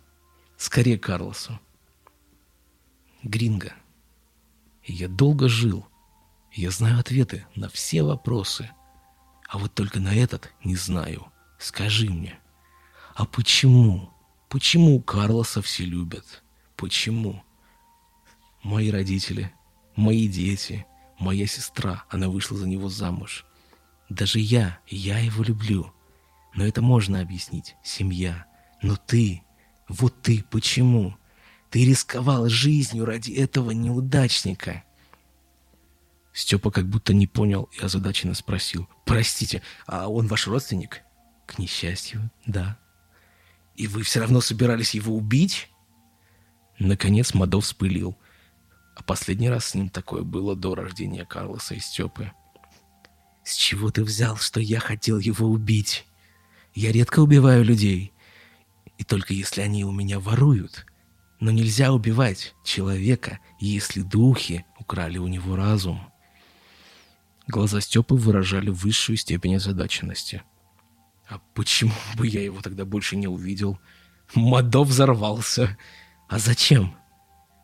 «Скорее 0.56 0.98
Карлосу». 0.98 1.60
«Гринго, 3.22 3.72
я 4.84 5.06
долго 5.06 5.48
жил, 5.48 5.86
я 6.52 6.72
знаю 6.72 6.98
ответы 6.98 7.46
на 7.54 7.68
все 7.68 8.02
вопросы». 8.02 8.68
А 9.52 9.58
вот 9.58 9.74
только 9.74 10.00
на 10.00 10.14
этот 10.14 10.50
не 10.64 10.74
знаю. 10.74 11.26
Скажи 11.58 12.10
мне, 12.10 12.40
а 13.14 13.24
почему? 13.24 14.12
Почему 14.48 15.00
Карлоса 15.00 15.62
все 15.62 15.84
любят? 15.84 16.42
Почему? 16.76 17.44
Мои 18.62 18.90
родители 18.90 19.52
мои 19.96 20.28
дети, 20.28 20.86
моя 21.18 21.46
сестра, 21.46 22.04
она 22.08 22.28
вышла 22.28 22.56
за 22.56 22.66
него 22.66 22.88
замуж. 22.88 23.44
Даже 24.08 24.38
я, 24.38 24.78
я 24.88 25.18
его 25.18 25.42
люблю. 25.42 25.92
Но 26.54 26.66
это 26.66 26.82
можно 26.82 27.20
объяснить, 27.20 27.76
семья. 27.82 28.46
Но 28.82 28.96
ты, 28.96 29.42
вот 29.88 30.20
ты, 30.22 30.44
почему? 30.50 31.16
Ты 31.70 31.86
рисковал 31.86 32.48
жизнью 32.48 33.06
ради 33.06 33.32
этого 33.32 33.70
неудачника. 33.70 34.84
Степа 36.32 36.70
как 36.70 36.88
будто 36.88 37.12
не 37.12 37.26
понял 37.26 37.68
и 37.72 37.80
озадаченно 37.80 38.34
спросил. 38.34 38.88
«Простите, 39.04 39.62
а 39.86 40.08
он 40.08 40.26
ваш 40.26 40.46
родственник?» 40.46 41.02
«К 41.46 41.58
несчастью, 41.58 42.30
да». 42.46 42.78
«И 43.76 43.86
вы 43.86 44.02
все 44.02 44.20
равно 44.20 44.40
собирались 44.40 44.94
его 44.94 45.14
убить?» 45.14 45.68
Наконец 46.78 47.34
Мадов 47.34 47.64
вспылил. 47.64 48.16
А 48.96 49.02
последний 49.02 49.50
раз 49.50 49.66
с 49.66 49.74
ним 49.74 49.88
такое 49.88 50.22
было 50.22 50.56
до 50.56 50.74
рождения 50.74 51.24
Карлоса 51.24 51.74
и 51.74 51.80
Степы. 51.80 52.32
«С 53.44 53.54
чего 53.54 53.90
ты 53.90 54.02
взял, 54.02 54.36
что 54.36 54.60
я 54.60 54.80
хотел 54.80 55.18
его 55.18 55.48
убить? 55.48 56.06
Я 56.74 56.92
редко 56.92 57.20
убиваю 57.20 57.64
людей, 57.64 58.12
и 58.96 59.04
только 59.04 59.34
если 59.34 59.60
они 59.60 59.84
у 59.84 59.92
меня 59.92 60.20
воруют. 60.20 60.86
Но 61.40 61.50
нельзя 61.50 61.92
убивать 61.92 62.54
человека, 62.64 63.40
если 63.58 64.00
духи 64.00 64.64
украли 64.78 65.18
у 65.18 65.26
него 65.26 65.56
разум». 65.56 66.11
Глаза 67.52 67.82
Степы 67.82 68.14
выражали 68.14 68.70
высшую 68.70 69.18
степень 69.18 69.56
озадаченности. 69.56 70.42
«А 71.28 71.38
почему 71.52 71.92
бы 72.16 72.26
я 72.26 72.42
его 72.42 72.62
тогда 72.62 72.86
больше 72.86 73.14
не 73.14 73.28
увидел?» 73.28 73.78
Мадо 74.34 74.84
взорвался. 74.84 75.76
«А 76.30 76.38
зачем? 76.38 76.96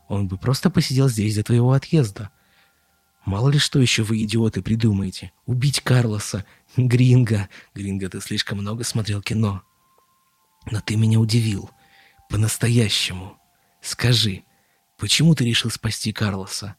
Он 0.06 0.28
бы 0.28 0.36
просто 0.36 0.68
посидел 0.68 1.08
здесь 1.08 1.36
до 1.36 1.42
твоего 1.42 1.72
отъезда. 1.72 2.28
Мало 3.24 3.48
ли 3.48 3.58
что 3.58 3.78
еще 3.78 4.02
вы, 4.02 4.22
идиоты, 4.22 4.60
придумаете. 4.60 5.32
Убить 5.46 5.80
Карлоса, 5.80 6.44
Гринга. 6.76 7.48
Гринга, 7.74 8.10
ты 8.10 8.20
слишком 8.20 8.58
много 8.58 8.84
смотрел 8.84 9.22
кино. 9.22 9.62
Но 10.70 10.82
ты 10.82 10.96
меня 10.96 11.18
удивил. 11.18 11.70
По-настоящему. 12.28 13.38
Скажи, 13.80 14.44
почему 14.98 15.34
ты 15.34 15.46
решил 15.46 15.70
спасти 15.70 16.12
Карлоса?» 16.12 16.76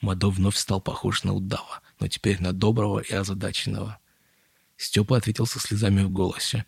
Мадо 0.00 0.30
вновь 0.30 0.56
стал 0.56 0.80
похож 0.80 1.22
на 1.22 1.32
удава, 1.32 1.80
но 2.04 2.08
теперь 2.08 2.38
на 2.38 2.52
доброго 2.52 2.98
и 2.98 3.14
озадаченного. 3.14 3.98
Степа 4.76 5.16
ответил 5.16 5.46
со 5.46 5.58
слезами 5.58 6.02
в 6.02 6.10
голосе. 6.10 6.66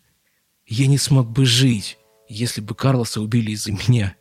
«Я 0.65 0.87
не 0.87 0.97
смог 0.97 1.29
бы 1.29 1.45
жить, 1.45 1.99
если 2.27 2.59
бы 2.59 2.73
Карлоса 2.73 3.21
убили 3.21 3.51
из-за 3.51 3.71
меня». 3.71 4.15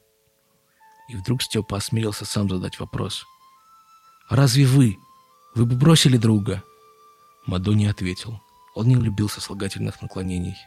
И 1.08 1.16
вдруг 1.16 1.42
Степа 1.42 1.78
осмелился 1.78 2.26
сам 2.26 2.50
задать 2.50 2.78
вопрос. 2.78 3.24
«Разве 4.28 4.66
вы? 4.66 4.98
Вы 5.54 5.64
бы 5.64 5.74
бросили 5.74 6.18
друга?» 6.18 6.62
Мадо 7.46 7.72
не 7.72 7.86
ответил. 7.86 8.38
Он 8.74 8.86
не 8.86 8.96
любил 8.96 9.30
сослагательных 9.30 10.02
наклонений. 10.02 10.58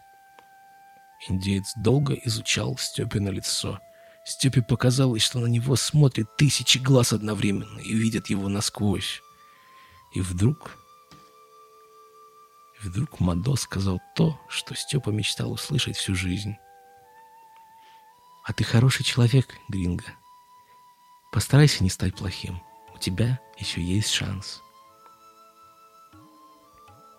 Индеец 1.27 1.73
долго 1.75 2.15
изучал 2.25 2.75
Степе 2.79 3.19
на 3.19 3.29
лицо– 3.29 3.77
Степе 4.25 4.61
показалось, 4.61 5.23
что 5.23 5.39
на 5.39 5.47
него 5.47 5.75
смотрят 5.75 6.37
тысячи 6.37 6.77
глаз 6.77 7.13
одновременно 7.13 7.79
и 7.79 7.93
видят 7.93 8.27
его 8.27 8.47
насквозь. 8.47 9.21
И 10.11 10.21
вдруг... 10.21 10.77
Вдруг 12.81 13.19
Мадо 13.19 13.55
сказал 13.55 13.99
то, 14.15 14.39
что 14.47 14.73
Степа 14.73 15.09
мечтал 15.09 15.51
услышать 15.51 15.97
всю 15.97 16.15
жизнь. 16.15 16.55
«А 18.45 18.53
ты 18.53 18.63
хороший 18.63 19.03
человек, 19.03 19.53
Гринго. 19.67 20.05
Постарайся 21.31 21.83
не 21.83 21.89
стать 21.89 22.15
плохим. 22.15 22.61
У 22.95 22.97
тебя 22.97 23.39
еще 23.57 23.81
есть 23.81 24.09
шанс». 24.09 24.61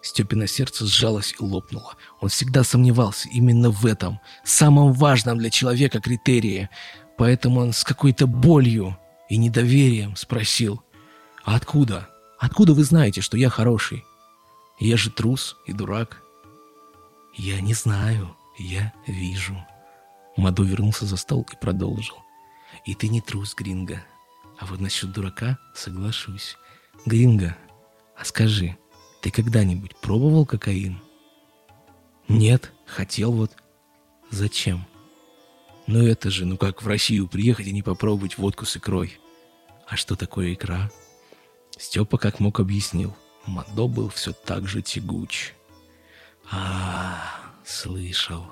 Степина 0.02 0.46
сердце 0.46 0.86
сжалось 0.86 1.34
и 1.38 1.42
лопнуло. 1.42 1.94
Он 2.20 2.30
всегда 2.30 2.64
сомневался 2.64 3.28
именно 3.28 3.70
в 3.70 3.84
этом, 3.84 4.18
самом 4.44 4.94
важном 4.94 5.38
для 5.38 5.50
человека 5.50 6.00
критерии. 6.00 6.70
Поэтому 7.18 7.60
он 7.60 7.74
с 7.74 7.84
какой-то 7.84 8.26
болью 8.26 8.98
и 9.28 9.36
недоверием 9.36 10.16
спросил, 10.16 10.82
«А 11.44 11.56
откуда? 11.56 12.08
Откуда 12.40 12.74
вы 12.74 12.82
знаете, 12.82 13.20
что 13.20 13.36
я 13.36 13.48
хороший? 13.48 14.04
Я 14.80 14.96
же 14.96 15.10
трус 15.10 15.56
и 15.66 15.72
дурак». 15.72 16.22
«Я 17.36 17.60
не 17.60 17.74
знаю, 17.74 18.36
я 18.58 18.92
вижу». 19.06 19.56
Маду 20.36 20.64
вернулся 20.64 21.06
за 21.06 21.16
стол 21.16 21.46
и 21.52 21.56
продолжил. 21.56 22.16
«И 22.84 22.94
ты 22.94 23.08
не 23.08 23.20
трус, 23.20 23.54
Гринго. 23.54 24.02
А 24.58 24.66
вот 24.66 24.80
насчет 24.80 25.12
дурака 25.12 25.58
соглашусь. 25.74 26.56
Гринго, 27.06 27.56
а 28.16 28.24
скажи, 28.24 28.76
ты 29.22 29.30
когда-нибудь 29.30 29.96
пробовал 29.96 30.44
кокаин? 30.44 31.00
Нет, 32.28 32.72
хотел 32.86 33.32
вот. 33.32 33.52
Зачем? 34.30 34.86
Ну 35.86 36.06
это 36.06 36.30
же, 36.30 36.44
ну 36.44 36.56
как 36.56 36.82
в 36.82 36.86
Россию 36.86 37.26
приехать 37.26 37.66
и 37.66 37.72
не 37.72 37.82
попробовать 37.82 38.38
водку 38.38 38.66
с 38.66 38.76
икрой. 38.76 39.18
А 39.86 39.96
что 39.96 40.14
такое 40.14 40.52
икра? 40.52 40.90
Степа 41.80 42.18
как 42.18 42.40
мог 42.40 42.60
объяснил. 42.60 43.16
Мадо 43.46 43.88
был 43.88 44.10
все 44.10 44.34
так 44.34 44.68
же 44.68 44.82
тягуч. 44.82 45.54
А, 46.52 47.40
слышал. 47.64 48.46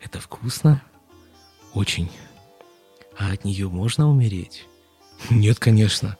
Это 0.00 0.18
вкусно? 0.18 0.82
Очень. 1.74 2.10
А 3.18 3.32
от 3.32 3.44
нее 3.44 3.68
можно 3.68 4.08
умереть? 4.08 4.66
Нет, 5.28 5.58
конечно. 5.58 6.16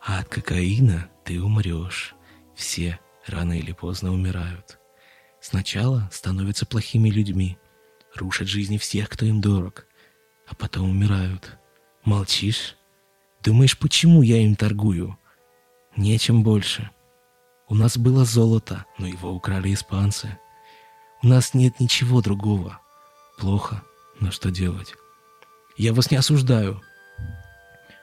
А 0.00 0.20
от 0.20 0.28
кокаина 0.28 1.10
ты 1.24 1.42
умрешь. 1.42 2.14
Все 2.54 3.00
рано 3.26 3.58
или 3.58 3.72
поздно 3.72 4.12
умирают. 4.12 4.78
Сначала 5.40 6.08
становятся 6.12 6.64
плохими 6.64 7.10
людьми, 7.10 7.58
рушат 8.14 8.46
жизни 8.46 8.78
всех, 8.78 9.08
кто 9.08 9.26
им 9.26 9.40
дорог, 9.40 9.86
а 10.46 10.54
потом 10.54 10.90
умирают. 10.90 11.58
Молчишь? 12.04 12.76
Думаешь, 13.42 13.76
почему 13.76 14.22
я 14.22 14.38
им 14.38 14.54
торгую? 14.54 15.18
Нечем 15.96 16.42
больше. 16.42 16.90
У 17.68 17.74
нас 17.74 17.96
было 17.96 18.24
золото, 18.24 18.84
но 18.98 19.06
его 19.06 19.32
украли 19.32 19.72
испанцы. 19.74 20.38
У 21.22 21.26
нас 21.26 21.54
нет 21.54 21.80
ничего 21.80 22.20
другого. 22.20 22.80
Плохо, 23.38 23.82
но 24.20 24.30
что 24.30 24.50
делать? 24.50 24.94
Я 25.76 25.92
вас 25.92 26.10
не 26.10 26.16
осуждаю. 26.16 26.80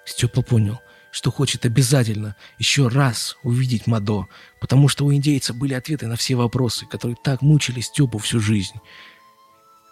Степа 0.06 0.42
понял— 0.42 0.80
что 1.14 1.30
хочет 1.30 1.64
обязательно 1.64 2.36
еще 2.58 2.88
раз 2.88 3.38
увидеть 3.44 3.86
Мадо, 3.86 4.26
потому 4.60 4.88
что 4.88 5.06
у 5.06 5.14
индейца 5.14 5.54
были 5.54 5.76
ответы 5.76 6.08
на 6.08 6.16
все 6.16 6.34
вопросы, 6.34 6.88
которые 6.88 7.16
так 7.24 7.44
мучили 7.44 7.82
Степу 7.82 8.18
всю 8.18 8.40
жизнь. 8.40 8.76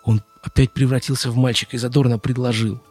Он 0.04 0.24
опять 0.42 0.74
превратился 0.74 1.30
в 1.30 1.38
мальчика 1.38 1.76
и 1.76 1.80
задорно 1.80 2.18
предложил. 2.18 2.82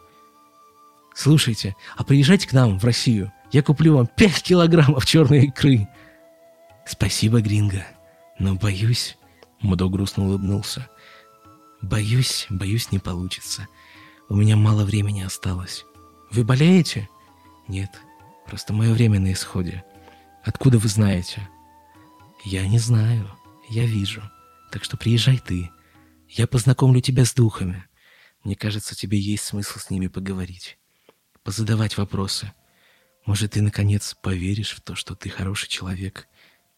«Слушайте, 1.13 1.75
а 1.97 2.05
приезжайте 2.05 2.47
к 2.47 2.53
нам 2.53 2.79
в 2.79 2.85
Россию. 2.85 3.33
Я 3.51 3.63
куплю 3.63 3.97
вам 3.97 4.07
пять 4.07 4.41
килограммов 4.43 5.05
черной 5.05 5.45
икры». 5.45 5.87
«Спасибо, 6.85 7.41
Гринго, 7.41 7.85
но 8.39 8.55
боюсь...» 8.55 9.17
Мадо 9.61 9.87
грустно 9.89 10.25
улыбнулся. 10.25 10.89
«Боюсь, 11.81 12.47
боюсь, 12.49 12.91
не 12.91 12.97
получится. 12.99 13.67
У 14.27 14.35
меня 14.35 14.55
мало 14.55 14.83
времени 14.85 15.21
осталось. 15.21 15.85
Вы 16.31 16.43
болеете?» 16.43 17.07
«Нет, 17.67 17.91
Просто 18.51 18.73
мое 18.73 18.91
время 18.93 19.17
на 19.17 19.31
исходе. 19.31 19.81
Откуда 20.43 20.77
вы 20.77 20.89
знаете? 20.89 21.47
Я 22.43 22.67
не 22.67 22.79
знаю. 22.79 23.31
Я 23.69 23.85
вижу. 23.85 24.21
Так 24.73 24.83
что 24.83 24.97
приезжай 24.97 25.37
ты. 25.37 25.69
Я 26.27 26.47
познакомлю 26.47 26.99
тебя 26.99 27.23
с 27.23 27.33
духами. 27.33 27.85
Мне 28.43 28.57
кажется, 28.57 28.93
тебе 28.93 29.17
есть 29.17 29.45
смысл 29.45 29.79
с 29.79 29.89
ними 29.89 30.07
поговорить. 30.07 30.77
Позадавать 31.43 31.97
вопросы. 31.97 32.51
Может, 33.25 33.51
ты, 33.51 33.61
наконец, 33.61 34.15
поверишь 34.21 34.71
в 34.71 34.81
то, 34.81 34.95
что 34.95 35.15
ты 35.15 35.29
хороший 35.29 35.69
человек. 35.69 36.27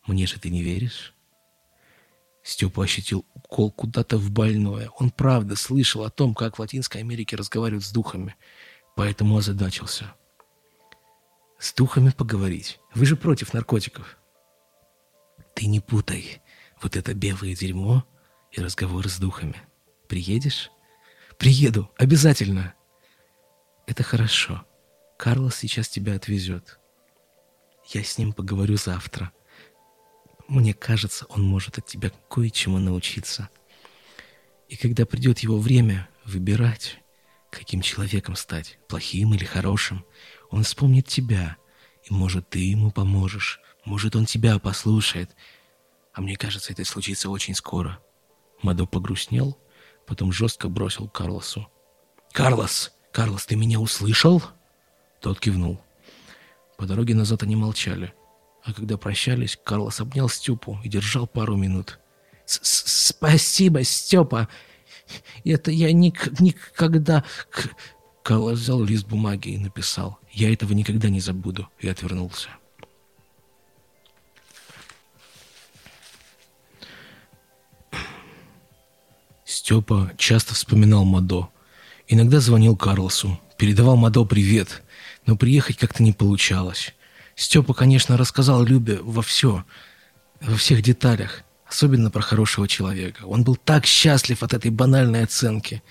Мне 0.06 0.28
же 0.28 0.40
ты 0.40 0.50
не 0.50 0.62
веришь? 0.62 1.14
Степа 2.44 2.84
ощутил 2.84 3.26
укол 3.34 3.72
куда-то 3.72 4.18
в 4.18 4.30
больное. 4.30 4.90
Он 4.98 5.10
правда 5.10 5.56
слышал 5.56 6.04
о 6.04 6.10
том, 6.10 6.36
как 6.36 6.58
в 6.58 6.60
Латинской 6.60 7.02
Америке 7.02 7.38
разговаривают 7.38 7.86
с 7.86 7.92
духами, 7.92 8.36
поэтому 8.96 9.38
озадачился. 9.38 10.14
С 11.58 11.74
духами 11.74 12.10
поговорить. 12.10 12.80
Вы 12.94 13.06
же 13.06 13.16
против 13.16 13.54
наркотиков. 13.54 14.18
Ты 15.56 15.68
не 15.68 15.80
путай 15.80 16.42
вот 16.82 16.98
это 16.98 17.14
белое 17.14 17.56
дерьмо 17.56 18.04
и 18.52 18.60
разговоры 18.60 19.08
с 19.08 19.18
духами. 19.18 19.56
Приедешь? 20.10 20.70
Приеду, 21.38 21.90
обязательно. 21.98 22.74
Это 23.88 24.04
хорошо. 24.04 24.66
Карлос 25.18 25.56
сейчас 25.56 25.90
тебя 25.90 26.16
отвезет. 26.16 26.80
Я 27.86 28.04
с 28.04 28.18
ним 28.18 28.34
поговорю 28.34 28.78
завтра. 28.78 29.32
Мне 30.48 30.74
кажется, 30.74 31.26
он 31.30 31.44
может 31.44 31.78
от 31.78 31.86
тебя 31.86 32.12
кое-чему 32.30 32.80
научиться. 32.80 33.50
И 34.68 34.76
когда 34.76 35.06
придет 35.06 35.40
его 35.40 35.60
время 35.60 36.10
выбирать, 36.26 36.98
каким 37.52 37.82
человеком 37.82 38.36
стать, 38.36 38.80
плохим 38.88 39.34
или 39.34 39.46
хорошим, 39.46 40.06
он 40.50 40.64
вспомнит 40.64 41.08
тебя 41.08 41.58
И, 42.04 42.14
может, 42.14 42.50
ты 42.50 42.60
ему 42.60 42.92
поможешь. 42.92 43.62
Может, 43.86 44.16
он 44.16 44.26
тебя 44.26 44.60
послушает. 44.60 45.36
А 46.14 46.22
мне 46.22 46.36
кажется, 46.36 46.74
это 46.74 46.84
случится 46.84 47.30
очень 47.30 47.56
скоро. 47.56 48.00
Мадо 48.62 48.86
погрустнел, 48.86 49.58
потом 50.06 50.32
жестко 50.32 50.70
бросил 50.70 51.08
Карлосу. 51.08 51.68
«Карлос! 52.32 52.92
Карлос, 53.12 53.46
ты 53.46 53.56
меня 53.56 53.80
услышал?» 53.80 54.42
Тот 55.24 55.40
кивнул. 55.40 55.80
По 56.78 56.86
дороге 56.86 57.16
назад 57.16 57.44
они 57.44 57.56
молчали. 57.56 58.14
А 58.62 58.74
когда 58.74 58.98
прощались, 58.98 59.58
Карлос 59.64 60.02
обнял 60.02 60.28
Степу 60.28 60.78
и 60.84 60.90
держал 60.90 61.28
пару 61.28 61.56
минут. 61.56 61.98
«Спасибо, 62.46 63.84
Степа! 63.84 64.50
Это 65.46 65.72
я 65.72 65.94
ник 65.94 66.42
никогда...» 66.42 67.24
Карлос 68.22 68.60
взял 68.60 68.84
лист 68.84 69.08
бумаги 69.08 69.52
и 69.52 69.58
написал. 69.58 70.20
«Я 70.30 70.52
этого 70.52 70.74
никогда 70.74 71.08
не 71.08 71.22
забуду» 71.22 71.70
и 71.80 71.88
отвернулся. 71.88 72.50
Степа 79.46 80.12
часто 80.18 80.54
вспоминал 80.54 81.06
Мадо. 81.06 81.48
Иногда 82.10 82.42
звонил 82.42 82.76
Карлосу, 82.76 83.40
передавал 83.58 83.96
Мадо 83.96 84.26
привет, 84.26 84.84
но 85.26 85.36
приехать 85.36 85.78
как-то 85.78 86.04
не 86.04 86.12
получалось. 86.12 86.94
Степа, 87.36 87.74
конечно, 87.74 88.18
рассказал 88.18 88.64
Любе 88.64 89.00
во 89.02 89.22
все, 89.22 89.66
во 90.42 90.56
всех 90.56 90.82
деталях, 90.82 91.44
особенно 91.66 92.12
про 92.12 92.22
хорошего 92.22 92.68
человека. 92.68 93.24
Он 93.26 93.44
был 93.44 93.56
так 93.56 93.86
счастлив 93.86 94.44
от 94.44 94.54
этой 94.54 94.72
банальной 94.72 95.24
оценки. 95.24 95.82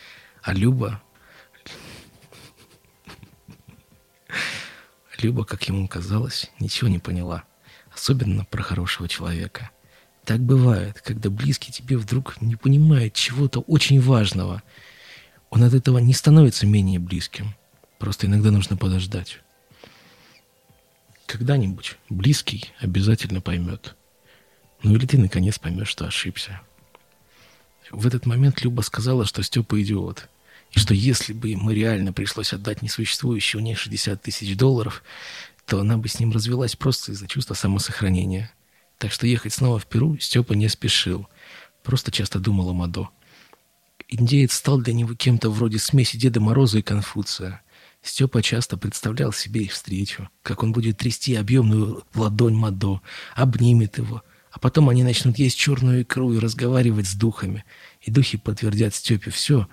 А 0.43 0.53
Люба... 0.53 1.03
Люба, 5.19 5.45
как 5.45 5.63
ему 5.69 5.87
казалось, 5.87 6.51
ничего 6.59 6.89
не 6.89 6.99
поняла. 6.99 7.45
Особенно 7.95 8.45
про 8.45 8.63
хорошего 8.63 9.09
человека. 9.09 9.71
Так 10.25 10.41
бывает, 10.41 11.01
когда 11.01 11.31
близкий 11.31 11.71
тебе 11.73 11.97
вдруг 11.97 12.41
не 12.41 12.57
понимает 12.57 13.15
чего-то 13.15 13.61
очень 13.61 14.01
важного. 14.01 14.63
Он 15.51 15.63
от 15.63 15.75
этого 15.75 15.99
не 15.99 16.13
становится 16.13 16.67
менее 16.67 16.99
близким. 16.99 17.55
Просто 18.03 18.27
иногда 18.27 18.51
нужно 18.51 18.77
подождать. 18.77 19.39
Когда-нибудь 21.27 21.99
близкий 22.09 22.65
обязательно 22.81 23.41
поймет. 23.41 23.95
Ну 24.83 24.97
или 24.97 25.07
ты 25.07 25.19
наконец 25.19 25.61
поймешь, 25.61 25.87
что 25.87 26.05
ошибся. 26.05 26.61
В 27.93 28.05
этот 28.05 28.27
момент 28.27 28.61
Люба 28.65 28.81
сказала, 28.81 29.25
что 29.25 29.45
Степа 29.45 29.81
идиот. 29.81 30.29
И 30.73 30.81
что 30.81 30.95
если 30.95 31.33
бы 31.33 31.51
ему 31.51 31.71
реально 31.71 32.13
пришлось 32.13 32.53
отдать 32.53 32.83
несуществующие 32.83 33.63
у 33.63 33.65
ней 33.65 33.77
60 33.77 34.21
тысяч 34.21 34.57
долларов, 34.57 35.05
то 35.65 35.79
она 35.79 35.97
бы 35.97 36.09
с 36.09 36.19
ним 36.19 36.33
развелась 36.33 36.75
просто 36.75 37.13
из-за 37.13 37.29
чувства 37.29 37.55
самосохранения– 37.55 38.51
так 38.99 39.13
что 39.13 39.29
ехать 39.29 39.53
снова 39.53 39.81
в 39.81 39.87
Перу 39.87 40.17
Степа 40.19 40.55
не 40.55 40.69
спешил. 40.69 41.29
Просто 41.85 42.11
часто 42.13 42.39
думал 42.39 42.71
о 42.71 42.73
Мадо. 42.73 43.09
Индеец 44.09 44.55
стал 44.55 44.81
для 44.81 44.93
него 44.93 45.15
кем-то 45.15 45.51
вроде 45.51 45.79
смеси 45.81 46.17
Деда 46.17 46.41
Мороза 46.41 46.79
и 46.79 46.83
Конфуция. 46.83 47.63
Степа 48.03 48.43
часто 48.43 48.77
представлял 48.77 49.33
себе 49.33 49.63
их 49.63 49.73
встречу, 49.73 50.29
как 50.43 50.63
он 50.63 50.73
будет 50.73 50.99
трясти 50.99 51.37
объемную 51.37 52.05
ладонь 52.15 52.55
Мадо, 52.55 53.01
обнимет 53.35 53.99
его, 53.99 54.23
а 54.51 54.59
потом 54.59 54.89
они 54.89 55.05
начнут 55.05 55.39
есть 55.39 55.57
черную 55.57 56.03
икру 56.03 56.33
и 56.33 56.39
разговаривать 56.39 57.07
с 57.07 57.15
духами. 57.15 57.65
И 58.03 58.11
духи 58.11 58.37
подтвердят 58.37 58.95
Степе 58.95 59.31
все, 59.31 59.69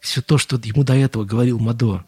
все 0.00 0.20
то, 0.20 0.38
что 0.38 0.60
ему 0.62 0.84
до 0.84 0.94
этого 0.94 1.24
говорил 1.24 1.58
Мадо. 1.58 2.04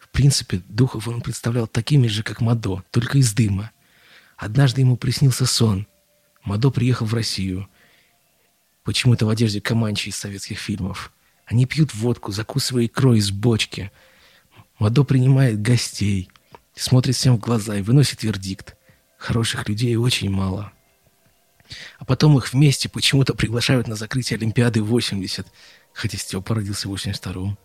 В 0.00 0.08
принципе, 0.08 0.62
духов 0.68 1.06
он 1.06 1.20
представлял 1.20 1.66
такими 1.66 2.06
же, 2.06 2.22
как 2.22 2.40
Мадо, 2.40 2.82
только 2.90 3.18
из 3.18 3.32
дыма. 3.34 3.70
Однажды 4.36 4.80
ему 4.80 4.96
приснился 4.96 5.46
сон. 5.46 5.86
Мадо 6.42 6.70
приехал 6.70 7.06
в 7.06 7.14
Россию. 7.14 7.68
Почему-то 8.82 9.26
в 9.26 9.30
одежде 9.30 9.60
Команчи 9.60 10.08
из 10.08 10.16
советских 10.16 10.58
фильмов. 10.58 11.12
Они 11.46 11.66
пьют 11.66 11.94
водку, 11.94 12.32
закусывая 12.32 12.86
икрой 12.86 13.18
из 13.18 13.30
бочки. 13.30 13.92
Мадо 14.78 15.04
принимает 15.04 15.62
гостей, 15.62 16.30
смотрит 16.74 17.16
всем 17.16 17.36
в 17.36 17.40
глаза 17.40 17.76
и 17.76 17.82
выносит 17.82 18.22
вердикт. 18.22 18.76
Хороших 19.18 19.68
людей 19.68 19.94
очень 19.96 20.30
мало. 20.30 20.72
А 21.98 22.04
потом 22.04 22.36
их 22.36 22.52
вместе 22.52 22.88
почему-то 22.88 23.34
приглашают 23.34 23.88
на 23.88 23.94
закрытие 23.94 24.36
Олимпиады 24.36 24.82
80, 24.82 25.46
хотя 25.92 26.18
Степа 26.18 26.54
родился 26.54 26.88
в 26.88 26.94
82-м. 26.94 27.56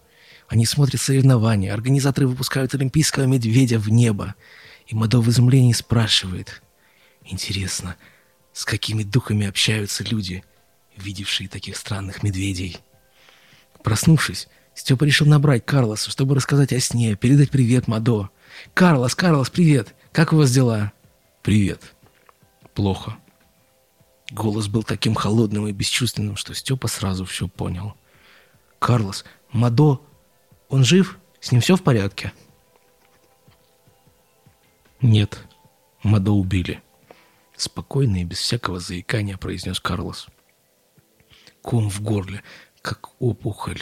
Они 0.48 0.66
смотрят 0.66 1.02
соревнования, 1.02 1.74
организаторы 1.74 2.28
выпускают 2.28 2.74
олимпийского 2.74 3.26
медведя 3.26 3.78
в 3.78 3.90
небо. 3.90 4.36
И 4.88 4.96
Мадо 4.96 5.22
в 5.22 5.30
изумлении 5.30 5.74
спрашивает. 5.74 6.64
Интересно, 7.24 7.96
с 8.54 8.66
какими 8.66 9.04
духами 9.04 9.46
общаются 9.46 10.04
люди, 10.04 10.44
видевшие 10.98 11.48
таких 11.48 11.78
странных 11.78 12.24
медведей? 12.24 12.78
Проснувшись, 13.84 14.48
Степа 14.80 15.04
решил 15.04 15.28
набрать 15.28 15.66
Карлоса, 15.66 16.10
чтобы 16.10 16.36
рассказать 16.36 16.72
о 16.72 16.80
сне, 16.80 17.18
передать 17.18 17.50
привет 17.50 17.90
Мадо. 17.90 18.30
«Карлос, 18.74 19.14
Карлос, 19.14 19.50
привет! 19.50 19.94
Как 20.14 20.32
у 20.32 20.38
вас 20.38 20.54
дела?» 20.54 20.94
«Привет. 21.44 21.96
Плохо». 22.76 23.18
Голос 24.32 24.70
был 24.70 24.84
таким 24.84 25.16
холодным 25.16 25.68
и 25.68 25.74
бесчувственным, 25.74 26.38
что 26.38 26.56
Степа 26.56 26.88
сразу 26.88 27.26
все 27.26 27.50
понял. 27.50 27.96
«Карлос, 28.80 29.26
Мадо, 29.52 30.00
он 30.70 30.86
жив? 30.86 31.20
С 31.42 31.52
ним 31.52 31.60
все 31.60 31.76
в 31.76 31.84
порядке?» 31.84 32.32
«Нет, 35.02 35.46
Мадо 36.04 36.32
убили»,— 36.32 36.82
спокойно 37.58 38.22
и 38.22 38.24
без 38.24 38.38
всякого 38.38 38.80
заикания 38.80 39.36
произнес 39.36 39.82
Карлос. 39.82 40.28
Ком 41.62 41.90
в 41.90 42.02
горле, 42.02 42.44
как 42.82 43.10
опухоль, 43.20 43.82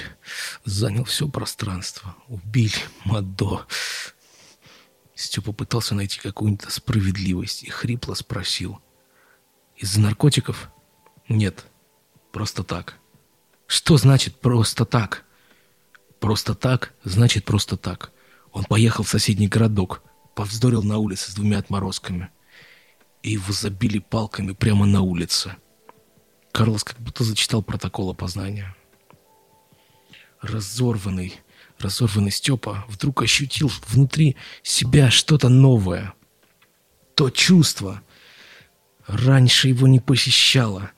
занял 0.66 1.04
все 1.04 1.28
пространство. 1.28 2.16
Убили 2.28 2.78
Мадо. 3.06 3.66
Степа 5.16 5.52
пытался 5.52 5.96
найти 5.96 6.20
какую-нибудь 6.20 6.70
справедливость 6.72 7.64
и 7.64 7.70
хрипло 7.70 8.14
спросил. 8.14 8.80
«Из-за 9.76 10.00
наркотиков?» 10.00 10.70
«Нет, 11.28 11.66
просто 12.32 12.64
так». 12.64 12.98
«Что 13.66 13.98
значит 13.98 14.40
«просто 14.40 14.86
так»?» 14.86 15.26
«Просто 16.20 16.56
так» 16.56 16.94
значит 17.04 17.46
«просто 17.46 17.78
так». 17.78 18.12
Он 18.52 18.64
поехал 18.64 19.04
в 19.04 19.10
соседний 19.10 19.48
городок, 19.48 20.02
повздорил 20.36 20.84
на 20.84 20.98
улице 20.98 21.32
с 21.32 21.36
двумя 21.36 21.60
отморозками. 21.60 22.30
И 23.24 23.32
его 23.32 23.52
забили 23.52 24.00
палками 24.00 24.54
прямо 24.54 24.86
на 24.86 25.02
улице. 25.02 25.58
Карлос 26.52 26.84
как 26.84 27.00
будто 27.00 27.24
зачитал 27.24 27.62
протокол 27.62 28.10
опознания. 28.12 28.76
Разорванный, 30.42 31.40
разорванный 31.80 32.32
Степа 32.32 32.86
вдруг 32.88 33.22
ощутил 33.24 33.72
внутри 33.88 34.36
себя 34.64 35.10
что-то 35.10 35.50
новое. 35.50 36.14
То 37.16 37.30
чувство. 37.30 38.02
Раньше 39.08 39.70
его 39.70 39.88
не 39.88 40.00
посещало. 40.00 40.92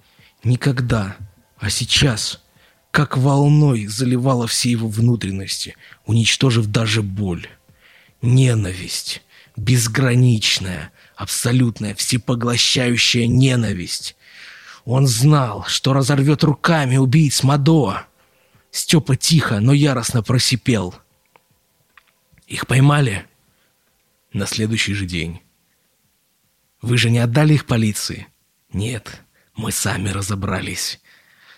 Никогда. 0.44 1.18
А 1.58 1.70
сейчас, 1.70 2.42
как 2.92 3.18
волной, 3.18 3.88
заливало 3.88 4.48
все 4.48 4.72
его 4.72 4.88
внутренности, 4.88 5.76
уничтожив 6.06 6.68
даже 6.68 7.02
боль. 7.02 7.48
Ненависть 8.22 9.22
безграничная, 9.60 10.92
абсолютная, 11.16 11.94
всепоглощающая 11.94 13.28
ненависть. 13.28 14.16
Он 14.86 15.06
знал, 15.06 15.66
что 15.68 15.94
разорвет 15.94 16.44
руками 16.44 16.98
убийц 16.98 17.44
Мадо. 17.44 18.06
Степа 18.72 19.16
тихо, 19.16 19.60
но 19.60 19.74
яростно 19.74 20.22
просипел. 20.22 20.96
Их 22.48 22.68
поймали 22.68 23.28
на 24.34 24.46
следующий 24.46 24.94
же 24.94 25.06
день. 25.06 25.42
Вы 26.82 26.98
же 26.98 27.10
не 27.10 27.20
отдали 27.20 27.56
их 27.56 27.66
полиции? 27.66 28.28
Нет, 28.72 29.22
мы 29.56 29.72
сами 29.72 30.10
разобрались. 30.10 31.00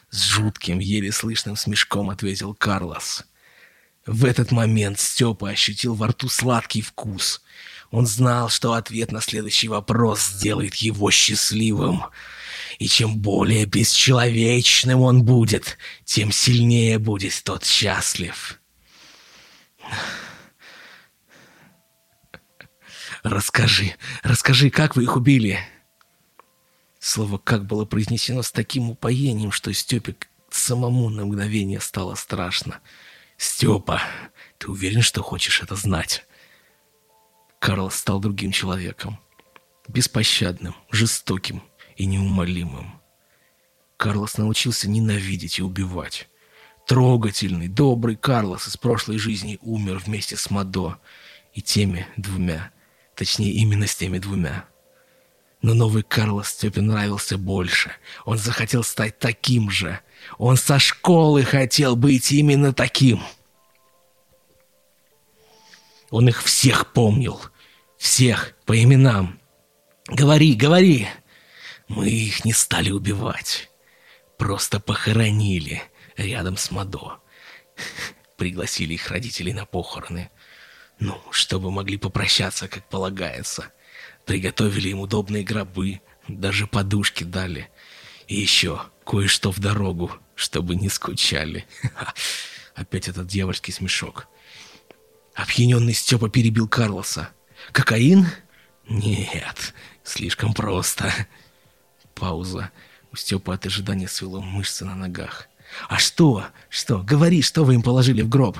С 0.10 0.24
жутким, 0.24 0.80
еле 0.80 1.12
слышным 1.12 1.56
смешком 1.56 2.10
ответил 2.10 2.54
Карлос. 2.54 3.24
В 4.06 4.26
этот 4.26 4.52
момент 4.52 5.00
Степа 5.00 5.50
ощутил 5.50 5.93
во 5.93 6.08
рту 6.08 6.28
сладкий 6.28 6.82
вкус. 6.82 7.41
Он 7.91 8.08
знал, 8.08 8.50
что 8.50 8.74
ответ 8.74 9.12
на 9.12 9.21
следующий 9.21 9.67
вопрос 9.67 10.26
сделает 10.26 10.76
его 10.76 11.12
счастливым. 11.12 12.06
И 12.82 12.88
чем 12.88 13.20
более 13.20 13.65
бесчеловечным 13.65 15.02
он 15.02 15.24
будет, 15.24 15.78
тем 16.04 16.32
сильнее 16.32 16.98
будет 16.98 17.39
тот 17.44 17.63
счастлив. 17.63 18.60
«Расскажи, 23.22 23.94
расскажи, 24.24 24.72
как 24.72 24.96
вы 24.96 25.04
их 25.04 25.15
убили?» 25.15 25.60
Слово 27.00 27.38
«как» 27.38 27.67
было 27.67 27.86
произнесено 27.86 28.41
с 28.41 28.52
таким 28.52 28.89
упоением, 28.89 29.52
что 29.52 29.72
Степе 29.74 30.15
самому 30.50 31.12
на 31.12 31.26
мгновение 31.26 31.82
стало 31.82 32.15
страшно. 32.15 32.80
«Степа, 33.38 34.02
ты 34.58 34.72
уверен, 34.72 35.04
что 35.04 35.22
хочешь 35.22 35.62
это 35.62 35.76
знать?» 35.76 36.26
Карлос 37.60 37.94
стал 37.94 38.20
другим 38.20 38.52
человеком. 38.52 39.20
Беспощадным, 39.88 40.76
жестоким 40.89 41.62
и 42.02 42.08
неумолимым. 42.08 43.00
Карлос 43.96 44.40
научился 44.40 44.90
ненавидеть 44.90 45.60
и 45.60 45.62
убивать. 45.62 46.28
Трогательный, 46.88 47.68
добрый 47.68 48.16
Карлос 48.16 48.68
из 48.68 48.76
прошлой 48.76 49.20
жизни 49.20 49.60
умер 49.62 50.02
вместе 50.04 50.36
с 50.36 50.50
Мадо 50.50 50.98
и 51.54 51.62
теми 51.62 52.08
двумя, 52.18 52.72
точнее 53.14 53.52
именно 53.52 53.86
с 53.86 53.96
теми 53.96 54.18
двумя. 54.18 54.66
Но 55.62 55.76
новый 55.76 56.02
Карлос 56.02 56.48
Степе 56.48 56.82
нравился 56.82 57.38
больше. 57.38 57.92
Он 58.26 58.40
захотел 58.40 58.84
стать 58.84 59.20
таким 59.20 59.70
же. 59.70 60.00
Он 60.40 60.58
со 60.58 60.80
школы 60.80 61.44
хотел 61.44 61.96
быть 61.96 62.32
именно 62.32 62.74
таким. 62.74 63.22
Он 66.10 66.28
их 66.28 66.42
всех 66.42 66.94
помнил. 66.94 67.40
Всех 68.00 68.56
по 68.66 68.82
именам. 68.82 69.40
Говори, 70.08 70.56
говори. 70.56 71.08
Мы 71.93 72.10
их 72.10 72.45
не 72.45 72.54
стали 72.54 72.89
убивать. 72.89 73.69
Просто 74.38 74.80
похоронили 74.80 75.84
рядом 76.15 76.56
с 76.56 76.71
Мадо. 76.71 77.19
Пригласили 78.38 78.93
их 78.93 79.10
родителей 79.10 79.51
на 79.51 79.65
похороны. 79.65 80.32
Ну, 80.99 81.21
чтобы 81.32 81.69
могли 81.69 81.97
попрощаться, 81.97 82.69
как 82.69 82.88
полагается. 82.88 83.73
Приготовили 84.25 84.88
им 84.88 85.01
удобные 85.01 85.43
гробы, 85.43 85.99
даже 86.30 86.65
подушки 86.65 87.25
дали. 87.25 87.69
И 88.30 88.39
еще 88.39 88.84
кое-что 89.06 89.51
в 89.51 89.60
дорогу, 89.60 90.13
чтобы 90.36 90.75
не 90.75 90.88
скучали. 90.88 91.67
Опять 92.73 93.10
этот 93.10 93.27
дьявольский 93.27 93.73
смешок. 93.73 94.30
Опьяненный 95.36 95.93
Степа 95.93 96.30
перебил 96.30 96.69
Карлоса. 96.69 97.32
«Кокаин?» 97.73 98.27
«Нет, 98.88 99.73
слишком 100.06 100.54
просто». 100.54 101.13
Пауза. 102.22 102.70
У 103.12 103.16
Степы 103.16 103.52
от 103.52 103.66
ожидания 103.66 104.08
свело 104.08 104.42
мышцы 104.42 104.86
на 104.86 104.94
ногах. 104.94 105.48
«А 105.90 105.98
что? 105.98 106.46
Что? 106.70 107.00
Говори, 107.00 107.42
что 107.42 107.64
вы 107.64 107.74
им 107.74 107.82
положили 107.82 108.22
в 108.22 108.30
гроб?» 108.30 108.60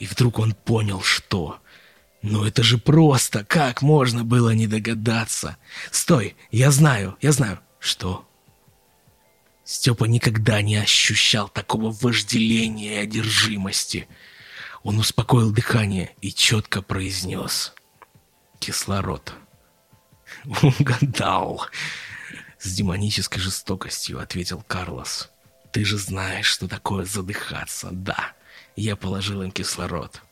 И 0.00 0.06
вдруг 0.06 0.40
он 0.40 0.52
понял, 0.52 1.00
что... 1.02 1.60
«Ну 2.22 2.44
это 2.44 2.64
же 2.64 2.78
просто! 2.78 3.44
Как 3.44 3.80
можно 3.80 4.24
было 4.24 4.50
не 4.50 4.66
догадаться? 4.66 5.56
Стой! 5.92 6.34
Я 6.50 6.72
знаю! 6.72 7.16
Я 7.20 7.30
знаю!» 7.30 7.60
«Что?» 7.78 8.28
Степа 9.62 10.06
никогда 10.06 10.60
не 10.62 10.76
ощущал 10.76 11.48
такого 11.48 11.92
вожделения 11.92 12.96
и 12.96 13.02
одержимости. 13.04 14.08
Он 14.82 14.98
успокоил 14.98 15.52
дыхание 15.52 16.16
и 16.20 16.32
четко 16.32 16.82
произнес. 16.82 17.72
«Кислород». 18.58 19.32
«Угадал!» 20.80 21.68
С 22.58 22.72
демонической 22.72 23.40
жестокостью 23.40 24.20
ответил 24.20 24.62
Карлос. 24.66 25.30
«Ты 25.72 25.84
же 25.84 25.98
знаешь, 25.98 26.46
что 26.46 26.68
такое 26.68 27.04
задыхаться. 27.04 27.88
Да, 27.92 28.32
я 28.76 28.96
положил 28.96 29.42
им 29.42 29.52
кислород». 29.52 30.22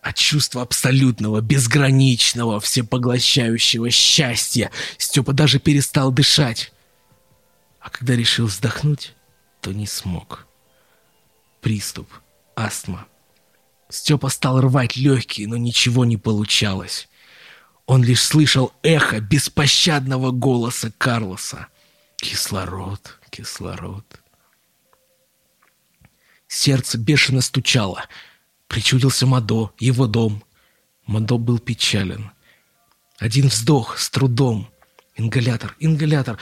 От 0.00 0.16
чувства 0.16 0.62
абсолютного, 0.62 1.42
безграничного, 1.42 2.58
всепоглощающего 2.58 3.90
счастья 3.90 4.70
Степа 4.96 5.34
даже 5.34 5.58
перестал 5.58 6.10
дышать. 6.10 6.72
А 7.80 7.90
когда 7.90 8.16
решил 8.16 8.46
вздохнуть, 8.46 9.14
то 9.60 9.72
не 9.72 9.86
смог. 9.86 10.46
Приступ, 11.60 12.10
астма. 12.56 13.06
Степа 13.90 14.30
стал 14.30 14.62
рвать 14.62 14.96
легкие, 14.96 15.48
но 15.48 15.58
ничего 15.58 16.06
не 16.06 16.16
получалось. 16.16 17.09
Он 17.90 18.04
лишь 18.04 18.22
слышал 18.22 18.72
эхо 18.84 19.18
беспощадного 19.18 20.30
голоса 20.30 20.92
Карлоса. 20.96 21.66
Кислород, 22.18 23.18
кислород. 23.30 24.06
Сердце 26.46 26.98
бешено 26.98 27.40
стучало. 27.40 28.04
Причудился 28.68 29.26
Мадо, 29.26 29.72
его 29.80 30.06
дом. 30.06 30.44
Мадо 31.06 31.36
был 31.36 31.58
печален. 31.58 32.30
Один 33.18 33.48
вздох 33.48 33.98
с 33.98 34.08
трудом. 34.08 34.70
Ингалятор, 35.16 35.74
ингалятор. 35.80 36.38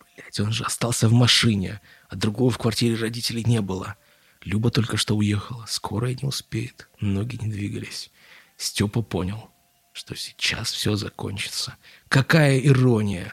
Блять, 0.00 0.40
он 0.40 0.50
же 0.50 0.64
остался 0.64 1.10
в 1.10 1.12
машине, 1.12 1.82
а 2.08 2.16
другого 2.16 2.50
в 2.50 2.56
квартире 2.56 2.96
родителей 2.96 3.44
не 3.44 3.60
было. 3.60 3.96
Люба 4.44 4.70
только 4.70 4.96
что 4.96 5.14
уехала. 5.14 5.66
Скоро 5.68 6.06
не 6.06 6.26
успеет. 6.26 6.88
Ноги 7.00 7.36
не 7.36 7.50
двигались. 7.50 8.10
Степа 8.56 9.02
понял, 9.02 9.50
что 9.96 10.14
сейчас 10.14 10.72
все 10.72 10.94
закончится. 10.94 11.76
Какая 12.10 12.58
ирония! 12.58 13.32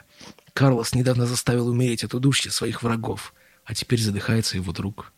Карлос 0.54 0.94
недавно 0.94 1.26
заставил 1.26 1.68
умереть 1.68 2.04
от 2.04 2.14
удушья 2.14 2.50
своих 2.50 2.82
врагов, 2.82 3.34
а 3.66 3.74
теперь 3.74 4.00
задыхается 4.00 4.56
его 4.56 4.72
друг. 4.72 5.12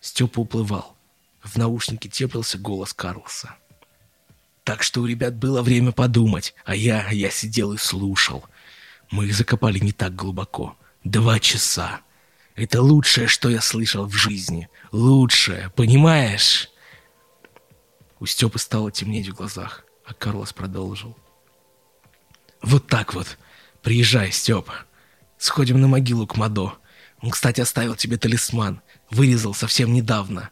Степа 0.00 0.40
уплывал. 0.40 0.96
В 1.42 1.58
наушнике 1.58 2.08
теплился 2.08 2.56
голос 2.56 2.94
Карлоса. 2.94 3.54
Так 4.64 4.82
что 4.82 5.02
у 5.02 5.06
ребят 5.06 5.34
было 5.34 5.60
время 5.60 5.92
подумать, 5.92 6.54
а 6.64 6.74
я, 6.74 7.10
я 7.10 7.28
сидел 7.30 7.74
и 7.74 7.78
слушал. 7.78 8.46
Мы 9.10 9.26
их 9.26 9.34
закопали 9.34 9.78
не 9.78 9.92
так 9.92 10.14
глубоко. 10.14 10.74
Два 11.04 11.38
часа. 11.38 12.00
Это 12.54 12.80
лучшее, 12.80 13.26
что 13.26 13.50
я 13.50 13.60
слышал 13.60 14.06
в 14.06 14.14
жизни. 14.14 14.70
Лучшее, 14.90 15.70
понимаешь? 15.76 16.70
У 18.20 18.26
Степы 18.26 18.58
стало 18.58 18.90
темнеть 18.90 19.28
в 19.28 19.34
глазах, 19.34 19.84
а 20.10 20.14
Карлос 20.14 20.52
продолжил. 20.52 21.16
Вот 22.62 22.88
так 22.88 23.14
вот. 23.14 23.38
Приезжай, 23.80 24.32
Степа. 24.32 24.74
Сходим 25.38 25.80
на 25.80 25.86
могилу 25.86 26.26
к 26.26 26.36
Мадо. 26.36 26.74
Он, 27.22 27.30
кстати, 27.30 27.60
оставил 27.60 27.94
тебе 27.94 28.18
талисман. 28.18 28.82
Вырезал 29.10 29.54
совсем 29.54 29.94
недавно. 29.94 30.50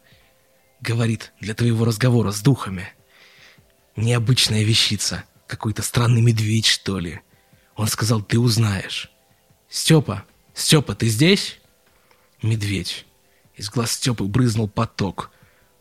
Говорит, 0.80 1.32
для 1.40 1.54
твоего 1.54 1.84
разговора 1.84 2.30
с 2.30 2.40
духами. 2.40 2.88
Необычная 3.96 4.62
вещица. 4.62 5.24
Какой-то 5.48 5.82
странный 5.82 6.22
медведь, 6.22 6.66
что 6.66 7.00
ли. 7.00 7.20
Он 7.74 7.88
сказал, 7.88 8.22
ты 8.22 8.38
узнаешь. 8.38 9.10
Степа, 9.68 10.24
Степа, 10.54 10.94
ты 10.94 11.08
здесь? 11.08 11.58
Медведь. 12.42 13.06
Из 13.56 13.68
глаз 13.70 13.90
Степы 13.92 14.24
брызнул 14.24 14.68
поток. 14.68 15.32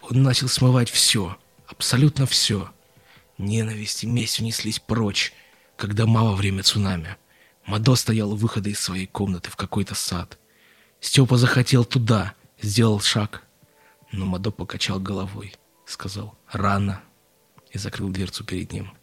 Он 0.02 0.24
начал 0.24 0.48
смывать 0.48 0.90
все. 0.90 1.38
Абсолютно 1.68 2.26
все. 2.26 2.72
Ненависть 3.38 4.04
и 4.04 4.08
месть 4.08 4.39
унеслись 4.39 4.80
прочь, 4.80 5.34
когда 5.76 6.06
мало 6.06 6.36
время 6.36 6.63
цунами. 6.63 7.17
Мадо 7.65 7.95
стоял 7.95 8.32
у 8.32 8.36
выхода 8.36 8.69
из 8.69 8.80
своей 8.80 9.06
комнаты 9.06 9.52
в 9.52 9.56
какой-то 9.56 9.93
сад. 9.93 10.39
Степа 11.00 11.38
захотел 11.38 11.86
туда, 11.86 12.34
сделал 12.62 13.00
шаг. 13.00 13.43
Но 14.12 14.26
Мадо 14.26 14.52
покачал 14.52 15.00
головой, 15.00 15.54
сказал 15.86 16.38
«рано» 16.52 17.04
и 17.71 17.78
закрыл 17.78 18.10
дверцу 18.10 18.43
перед 18.43 18.71
ним. 18.71 18.93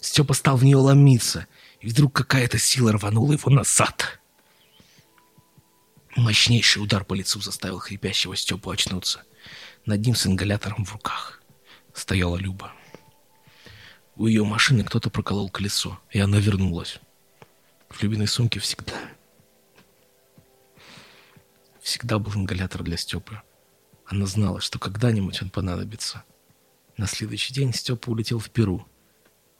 Степа 0.00 0.32
стал 0.32 0.56
в 0.56 0.64
нее 0.64 0.76
ломиться, 0.76 1.46
и 1.80 1.88
вдруг 1.88 2.14
какая-то 2.14 2.58
сила 2.58 2.92
рванула 2.92 3.32
его 3.32 3.50
назад. 3.50 4.20
Мощнейший 6.16 6.82
удар 6.82 7.04
по 7.04 7.14
лицу 7.14 7.40
заставил 7.40 7.78
хрипящего 7.78 8.36
Степу 8.36 8.70
очнуться. 8.70 9.24
Над 9.84 10.00
ним 10.00 10.14
с 10.14 10.26
ингалятором 10.26 10.84
в 10.84 10.92
руках 10.92 11.42
стояла 11.92 12.36
Люба. 12.36 12.72
У 14.18 14.26
ее 14.26 14.44
машины 14.44 14.82
кто-то 14.82 15.10
проколол 15.10 15.48
колесо, 15.48 16.00
и 16.10 16.18
она 16.18 16.38
вернулась. 16.40 16.98
В 17.88 18.02
Любиной 18.02 18.26
сумке 18.26 18.58
всегда... 18.58 18.92
Всегда 21.80 22.18
был 22.18 22.34
ингалятор 22.34 22.82
для 22.82 22.96
Степы. 22.96 23.40
Она 24.06 24.26
знала, 24.26 24.60
что 24.60 24.80
когда-нибудь 24.80 25.40
он 25.40 25.50
понадобится. 25.50 26.24
На 26.96 27.06
следующий 27.06 27.54
день 27.54 27.72
Степа 27.72 28.10
улетел 28.10 28.40
в 28.40 28.50
Перу. 28.50 28.88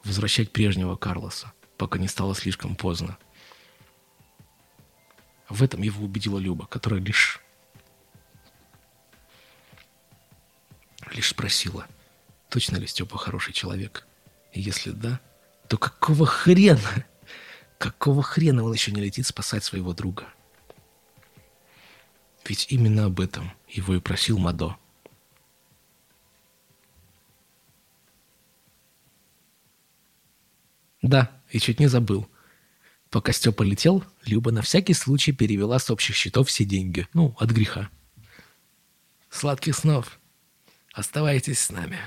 Возвращать 0.03 0.51
прежнего 0.51 0.97
Карлоса, 0.97 1.53
пока 1.77 2.01
не 2.01 2.09
стало 2.09 2.35
слишком 2.35 2.75
поздно. 2.75 3.16
В 5.49 5.62
этом 5.62 5.83
его 5.83 6.05
убедила 6.05 6.38
Люба, 6.38 6.66
которая 6.66 7.01
лишь... 7.01 7.40
Лишь 11.12 11.29
спросила, 11.29 11.87
точно 12.51 12.77
ли 12.77 12.88
Степа 12.88 13.18
хороший 13.18 13.53
человек. 13.53 14.05
Если 14.53 14.91
да, 14.91 15.21
то 15.69 15.77
какого 15.77 16.27
хрена 16.27 16.81
Какого 17.79 18.25
хрена 18.25 18.65
он 18.65 18.73
еще 18.73 18.91
не 18.91 19.01
летит 19.01 19.27
спасать 19.27 19.63
своего 19.63 19.93
друга? 19.93 20.27
Ведь 22.45 22.67
именно 22.71 23.05
об 23.07 23.21
этом 23.21 23.53
его 23.69 23.95
и 23.95 24.01
просил 24.01 24.39
Мадо. 24.39 24.77
Да, 31.03 31.31
и 31.51 31.61
чуть 31.61 31.79
не 31.79 31.87
забыл. 31.87 32.29
Пока 33.11 33.33
Степа 33.33 33.63
летел, 33.63 34.05
Люба 34.25 34.51
на 34.51 34.63
всякий 34.63 34.95
случай 34.95 35.33
перевела 35.33 35.79
с 35.79 35.89
общих 35.91 36.17
счетов 36.17 36.49
все 36.49 36.65
деньги. 36.65 37.07
Ну, 37.15 37.37
от 37.39 37.51
греха. 37.51 37.89
Сладких 39.31 39.77
снов. 39.77 40.19
Оставайтесь 40.93 41.61
с 41.61 41.71
нами. 41.71 41.99